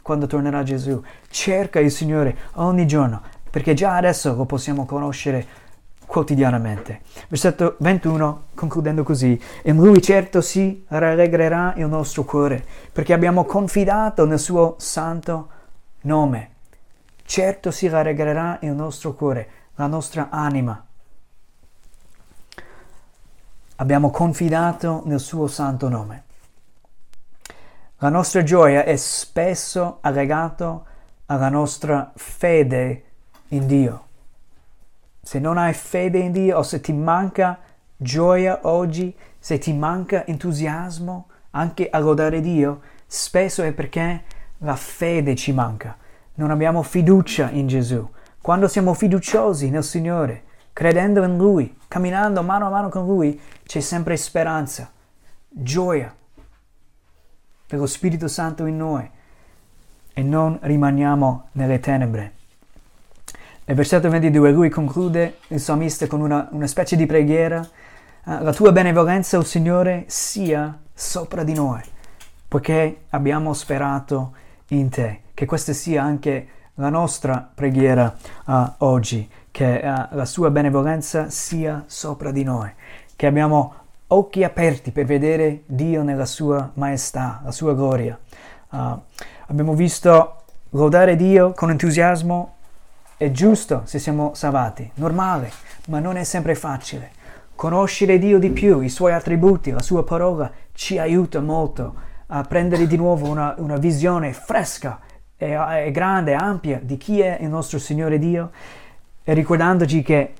quando 0.01 0.27
tornerà 0.27 0.63
Gesù. 0.63 1.01
Cerca 1.29 1.79
il 1.79 1.91
Signore 1.91 2.35
ogni 2.55 2.85
giorno, 2.85 3.21
perché 3.49 3.73
già 3.73 3.95
adesso 3.95 4.35
lo 4.35 4.43
possiamo 4.43 4.85
conoscere 4.85 5.66
quotidianamente. 6.07 7.01
Versetto 7.27 7.75
21, 7.79 8.45
concludendo 8.55 9.03
così, 9.03 9.39
in 9.63 9.75
lui 9.75 10.01
certo 10.01 10.41
si 10.41 10.85
rallegrerà 10.87 11.73
il 11.75 11.85
nostro 11.87 12.23
cuore, 12.23 12.65
perché 12.91 13.13
abbiamo 13.13 13.43
confidato 13.43 14.25
nel 14.25 14.39
suo 14.39 14.75
santo 14.79 15.49
nome. 16.01 16.55
Certo 17.23 17.69
si 17.69 17.87
rallegrerà 17.89 18.59
il 18.61 18.71
nostro 18.71 19.13
cuore, 19.13 19.49
la 19.75 19.87
nostra 19.87 20.29
anima. 20.31 20.83
Abbiamo 23.75 24.09
confidato 24.09 25.03
nel 25.05 25.19
suo 25.19 25.47
santo 25.47 25.89
nome. 25.89 26.23
La 27.99 28.09
nostra 28.09 28.43
gioia 28.43 28.83
è 28.83 28.95
spesso 28.95 29.97
allegata 30.01 30.81
alla 31.25 31.49
nostra 31.49 32.11
fede 32.15 33.03
in 33.49 33.67
Dio 33.67 34.06
se 35.27 35.39
non 35.39 35.57
hai 35.57 35.73
fede 35.73 36.19
in 36.19 36.31
Dio 36.31 36.57
o 36.57 36.63
se 36.63 36.79
ti 36.79 36.93
manca 36.93 37.59
gioia 37.97 38.59
oggi, 38.61 39.13
se 39.37 39.57
ti 39.57 39.73
manca 39.73 40.25
entusiasmo 40.25 41.27
anche 41.51 41.89
a 41.89 41.99
lodare 41.99 42.39
Dio, 42.39 42.79
spesso 43.05 43.61
è 43.61 43.73
perché 43.73 44.23
la 44.59 44.77
fede 44.77 45.35
ci 45.35 45.51
manca. 45.51 45.97
Non 46.35 46.49
abbiamo 46.49 46.81
fiducia 46.81 47.49
in 47.49 47.67
Gesù. 47.67 48.09
Quando 48.41 48.69
siamo 48.69 48.93
fiduciosi 48.93 49.69
nel 49.69 49.83
Signore, 49.83 50.43
credendo 50.71 51.21
in 51.21 51.35
Lui, 51.35 51.77
camminando 51.89 52.41
mano 52.41 52.67
a 52.67 52.69
mano 52.69 52.87
con 52.87 53.05
Lui, 53.05 53.37
c'è 53.65 53.81
sempre 53.81 54.15
speranza, 54.15 54.89
gioia 55.49 56.15
per 57.67 57.79
lo 57.79 57.85
Spirito 57.85 58.29
Santo 58.29 58.65
in 58.65 58.77
noi 58.77 59.11
e 60.13 60.23
non 60.23 60.57
rimaniamo 60.61 61.49
nelle 61.51 61.81
tenebre. 61.81 62.36
Nel 63.67 63.75
versetto 63.75 64.09
22 64.09 64.51
lui 64.51 64.69
conclude 64.69 65.39
il 65.49 65.59
salmista 65.59 66.07
con 66.07 66.21
una, 66.21 66.47
una 66.51 66.67
specie 66.67 66.95
di 66.95 67.05
preghiera 67.05 67.59
uh, 67.59 68.41
la 68.41 68.53
tua 68.53 68.71
benevolenza, 68.71 69.35
o 69.35 69.41
oh 69.41 69.43
Signore, 69.43 70.05
sia 70.07 70.79
sopra 70.93 71.43
di 71.43 71.53
noi, 71.53 71.81
poiché 72.47 73.01
abbiamo 73.09 73.53
sperato 73.53 74.31
in 74.67 74.87
te. 74.87 75.19
Che 75.33 75.45
questa 75.45 75.73
sia 75.73 76.01
anche 76.01 76.47
la 76.75 76.87
nostra 76.87 77.45
preghiera 77.53 78.15
uh, 78.45 78.71
oggi, 78.77 79.29
che 79.51 79.81
uh, 79.83 80.15
la 80.15 80.25
sua 80.25 80.49
benevolenza 80.49 81.29
sia 81.29 81.83
sopra 81.87 82.31
di 82.31 82.45
noi, 82.45 82.71
che 83.17 83.27
abbiamo 83.27 83.73
occhi 84.07 84.45
aperti 84.45 84.91
per 84.91 85.03
vedere 85.03 85.63
Dio 85.65 86.03
nella 86.03 86.25
sua 86.25 86.71
maestà, 86.75 87.41
la 87.43 87.51
sua 87.51 87.75
gloria. 87.75 88.17
Uh, 88.69 88.97
abbiamo 89.47 89.73
visto 89.73 90.43
lodare 90.69 91.17
Dio 91.17 91.51
con 91.51 91.69
entusiasmo 91.69 92.55
è 93.17 93.31
giusto 93.31 93.81
se 93.85 93.97
siamo 93.97 94.35
salvati, 94.35 94.89
normale, 94.95 95.51
ma 95.87 95.99
non 95.99 96.17
è 96.17 96.23
sempre 96.23 96.53
facile. 96.53 97.11
Conoscere 97.55 98.19
Dio 98.19 98.37
di 98.37 98.51
più, 98.51 98.81
i 98.81 98.89
suoi 98.89 99.13
attributi, 99.13 99.71
la 99.71 99.81
sua 99.81 100.03
parola 100.03 100.51
ci 100.73 100.99
aiuta 100.99 101.41
molto 101.41 101.95
a 102.27 102.43
prendere 102.43 102.85
di 102.85 102.95
nuovo 102.95 103.27
una, 103.27 103.55
una 103.57 103.77
visione 103.77 104.33
fresca 104.33 104.99
e, 105.35 105.51
e 105.85 105.91
grande, 105.91 106.35
ampia 106.35 106.79
di 106.79 106.97
chi 106.97 107.19
è 107.19 107.39
il 107.41 107.49
nostro 107.49 107.79
Signore 107.79 108.19
Dio 108.19 108.51
e 109.23 109.33
ricordandoci 109.33 110.03
che 110.03 110.33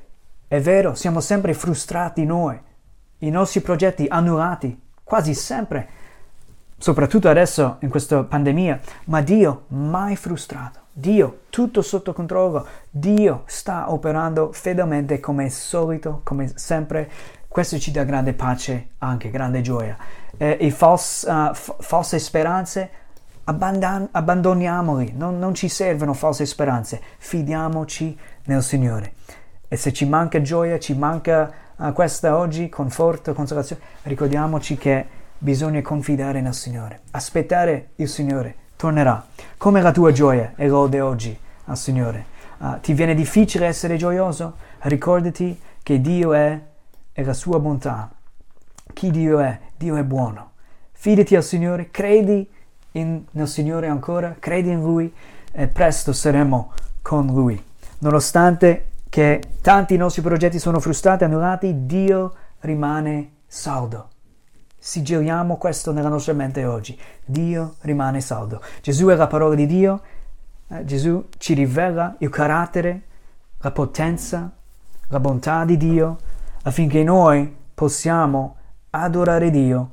è 0.48 0.62
vero, 0.62 0.94
siamo 0.94 1.20
sempre 1.20 1.56
frustrati 1.56 2.26
noi, 2.26 2.60
i 3.20 3.30
nostri 3.32 3.62
progetti 3.62 4.06
annullati, 4.08 4.80
quasi 5.04 5.34
sempre, 5.34 5.90
soprattutto 6.78 7.28
adesso 7.30 7.78
in 7.80 7.90
questa 7.90 8.24
pandemia, 8.24 8.80
ma 9.06 9.22
Dio 9.22 9.64
mai 9.70 10.16
frustrato. 10.16 10.86
Dio 10.94 11.42
tutto 11.50 11.82
sotto 11.82 12.14
controllo, 12.14 12.66
Dio 12.90 13.44
sta 13.46 13.92
operando 13.92 14.52
fedelmente 14.52 15.20
come 15.20 15.46
al 15.46 15.52
solito, 15.52 16.22
come 16.24 16.52
sempre. 16.56 17.10
Questo 17.48 17.78
ci 17.78 17.92
dà 17.92 18.04
grande 18.04 18.34
pace, 18.34 18.90
anche 19.00 19.30
grande 19.30 19.62
gioia. 19.62 19.96
Eh, 20.38 20.58
e 20.60 20.72
false, 20.72 21.30
uh, 21.30 21.54
f- 21.54 21.76
false 21.80 22.20
speranze, 22.20 22.90
abbandon- 23.44 24.10
abbandoniamoli, 24.12 25.14
non, 25.16 25.38
non 25.40 25.54
ci 25.54 25.70
servono 25.70 26.14
false 26.14 26.46
speranze, 26.46 27.02
fidiamoci 27.18 28.18
nel 28.46 28.64
Signore. 28.64 29.14
E 29.68 29.76
se 29.76 29.94
ci 29.94 30.06
manca 30.06 30.42
gioia, 30.42 30.80
ci 30.80 30.96
manca 30.96 31.52
uh, 31.76 31.94
questa 31.94 32.38
oggi, 32.38 32.70
conforto, 32.70 33.34
consolazione, 33.34 33.82
ricordiamoci 34.04 34.78
che 34.78 35.06
bisogna 35.38 35.82
confidare 35.82 36.42
nel 36.42 36.54
Signore, 36.54 37.02
aspettare 37.12 37.90
il 37.96 38.10
Signore 38.10 38.56
tornerà. 38.78 39.26
Come 39.58 39.82
la 39.82 39.92
tua 39.92 40.12
gioia 40.12 40.54
e 40.56 40.68
lode 40.68 41.02
oggi 41.02 41.38
al 41.66 41.78
Signore. 41.78 42.36
Uh, 42.60 42.80
ti 42.80 42.94
viene 42.94 43.14
difficile 43.14 43.66
essere 43.66 43.98
gioioso? 43.98 44.56
Ricordati 44.80 45.60
che 45.84 46.00
Dio 46.00 46.34
è 46.34 46.60
e 47.12 47.24
la 47.24 47.34
sua 47.34 47.60
bontà. 47.60 48.10
Chi 48.94 49.12
Dio 49.12 49.40
è? 49.40 49.60
Dio 49.76 49.96
è 49.96 50.04
buono. 50.04 50.52
Fidati 50.92 51.36
al 51.36 51.44
Signore, 51.44 51.92
credi 51.92 52.50
in, 52.94 53.24
nel 53.32 53.48
Signore 53.48 53.88
ancora, 53.88 54.36
credi 54.40 54.72
in 54.72 54.82
Lui 54.82 55.14
e 55.52 55.68
presto 55.68 56.14
saremo 56.14 56.72
con 57.02 57.28
Lui. 57.28 57.62
Nonostante 58.00 58.90
che 59.10 59.42
tanti 59.62 59.98
nostri 59.98 60.22
progetti 60.22 60.60
sono 60.60 60.80
frustrati, 60.80 61.24
annullati, 61.24 61.86
Dio 61.86 62.34
rimane 62.60 63.32
saldo 63.48 64.10
sigilliamo 64.88 65.58
questo 65.58 65.92
nella 65.92 66.08
nostra 66.08 66.32
mente 66.32 66.64
oggi. 66.64 66.98
Dio 67.26 67.76
rimane 67.82 68.22
saldo. 68.22 68.62
Gesù 68.82 69.08
è 69.08 69.16
la 69.16 69.28
parola 69.28 69.54
di 69.54 69.66
Dio, 69.66 70.02
eh, 70.70 70.86
Gesù 70.86 71.28
ci 71.38 71.54
rivela 71.54 72.16
il 72.20 72.30
carattere, 72.30 73.02
la 73.58 73.72
potenza, 73.72 74.50
la 75.10 75.20
bontà 75.20 75.66
di 75.66 75.76
Dio, 75.76 76.18
affinché 76.64 77.04
noi 77.04 77.54
possiamo 77.74 78.56
adorare 78.92 79.50
Dio 79.50 79.92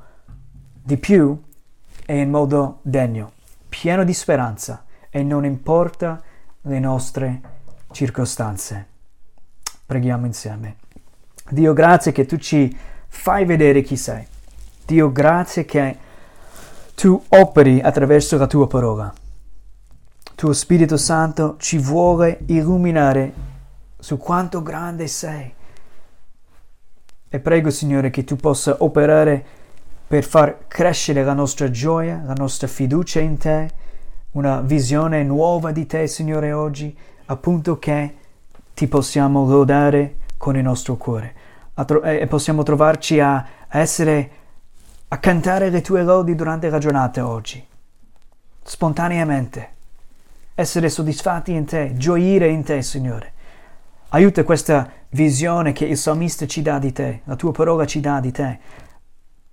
di 0.81 0.95
più 0.95 1.43
e 2.05 2.17
in 2.17 2.29
modo 2.29 2.79
degno, 2.81 3.33
pieno 3.67 4.05
di 4.05 4.13
speranza 4.13 4.85
e 5.09 5.23
non 5.23 5.43
importa 5.43 6.21
le 6.61 6.79
nostre 6.79 7.41
circostanze. 7.91 8.87
Preghiamo 9.85 10.25
insieme. 10.25 10.77
Dio, 11.49 11.73
grazie 11.73 12.13
che 12.13 12.25
tu 12.25 12.37
ci 12.37 12.73
fai 13.07 13.43
vedere 13.43 13.81
chi 13.81 13.97
sei. 13.97 14.25
Dio, 14.85 15.11
grazie 15.11 15.65
che 15.65 15.97
tu 16.93 17.19
operi 17.29 17.81
attraverso 17.81 18.37
la 18.37 18.45
tua 18.45 18.67
parola. 18.67 19.11
Tuo 20.35 20.53
Spirito 20.53 20.95
Santo 20.95 21.55
ci 21.57 21.79
vuole 21.79 22.39
illuminare 22.45 23.33
su 23.97 24.17
quanto 24.17 24.61
grande 24.61 25.07
sei. 25.07 25.51
E 27.27 27.39
prego, 27.39 27.71
Signore, 27.71 28.11
che 28.11 28.23
tu 28.23 28.35
possa 28.35 28.75
operare 28.79 29.43
per 30.07 30.23
far 30.23 30.67
crescere 30.67 31.23
la 31.23 31.33
nostra 31.33 31.71
gioia, 31.71 32.21
la 32.23 32.35
nostra 32.37 32.67
fiducia 32.67 33.19
in 33.19 33.37
te, 33.39 33.69
una 34.33 34.61
visione 34.61 35.23
nuova 35.23 35.71
di 35.71 35.87
te, 35.87 36.05
Signore, 36.05 36.51
oggi, 36.51 36.95
appunto 37.25 37.79
che 37.79 38.15
ti 38.75 38.87
possiamo 38.87 39.47
lodare 39.47 40.17
con 40.37 40.55
il 40.55 40.63
nostro 40.63 40.95
cuore 40.95 41.33
e 42.03 42.27
possiamo 42.27 42.61
trovarci 42.61 43.19
a 43.19 43.45
essere 43.67 44.43
a 45.07 45.17
cantare 45.19 45.69
le 45.69 45.81
tue 45.81 46.03
lodi 46.03 46.35
durante 46.35 46.69
la 46.69 46.79
giornata 46.79 47.27
oggi, 47.27 47.65
spontaneamente, 48.63 49.73
essere 50.55 50.89
soddisfatti 50.89 51.53
in 51.53 51.65
te, 51.65 51.93
gioire 51.95 52.47
in 52.47 52.63
te, 52.63 52.81
Signore. 52.81 53.33
Aiuta 54.09 54.43
questa 54.43 54.89
visione 55.09 55.73
che 55.73 55.85
il 55.85 55.97
salmista 55.97 56.47
ci 56.47 56.61
dà 56.61 56.79
di 56.79 56.91
te, 56.91 57.21
la 57.25 57.35
tua 57.35 57.51
parola 57.51 57.85
ci 57.85 57.99
dà 57.99 58.19
di 58.19 58.31
te. 58.31 58.59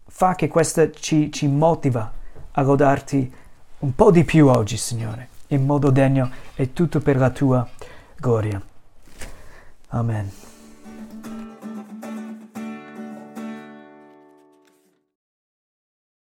Fa 0.07 0.34
che 0.34 0.48
questa 0.48 0.90
ci, 0.90 1.30
ci 1.32 1.48
motiva 1.48 2.12
a 2.53 2.62
lodarti 2.62 3.34
un 3.80 3.94
po' 3.94 4.11
di 4.11 4.24
più 4.24 4.46
oggi, 4.46 4.76
Signore, 4.76 5.28
in 5.48 5.64
modo 5.66 5.90
degno 5.90 6.30
e 6.55 6.72
tutto 6.72 7.00
per 7.00 7.16
la 7.16 7.30
tua 7.30 7.68
gloria. 8.16 8.61
Amen. 9.88 10.41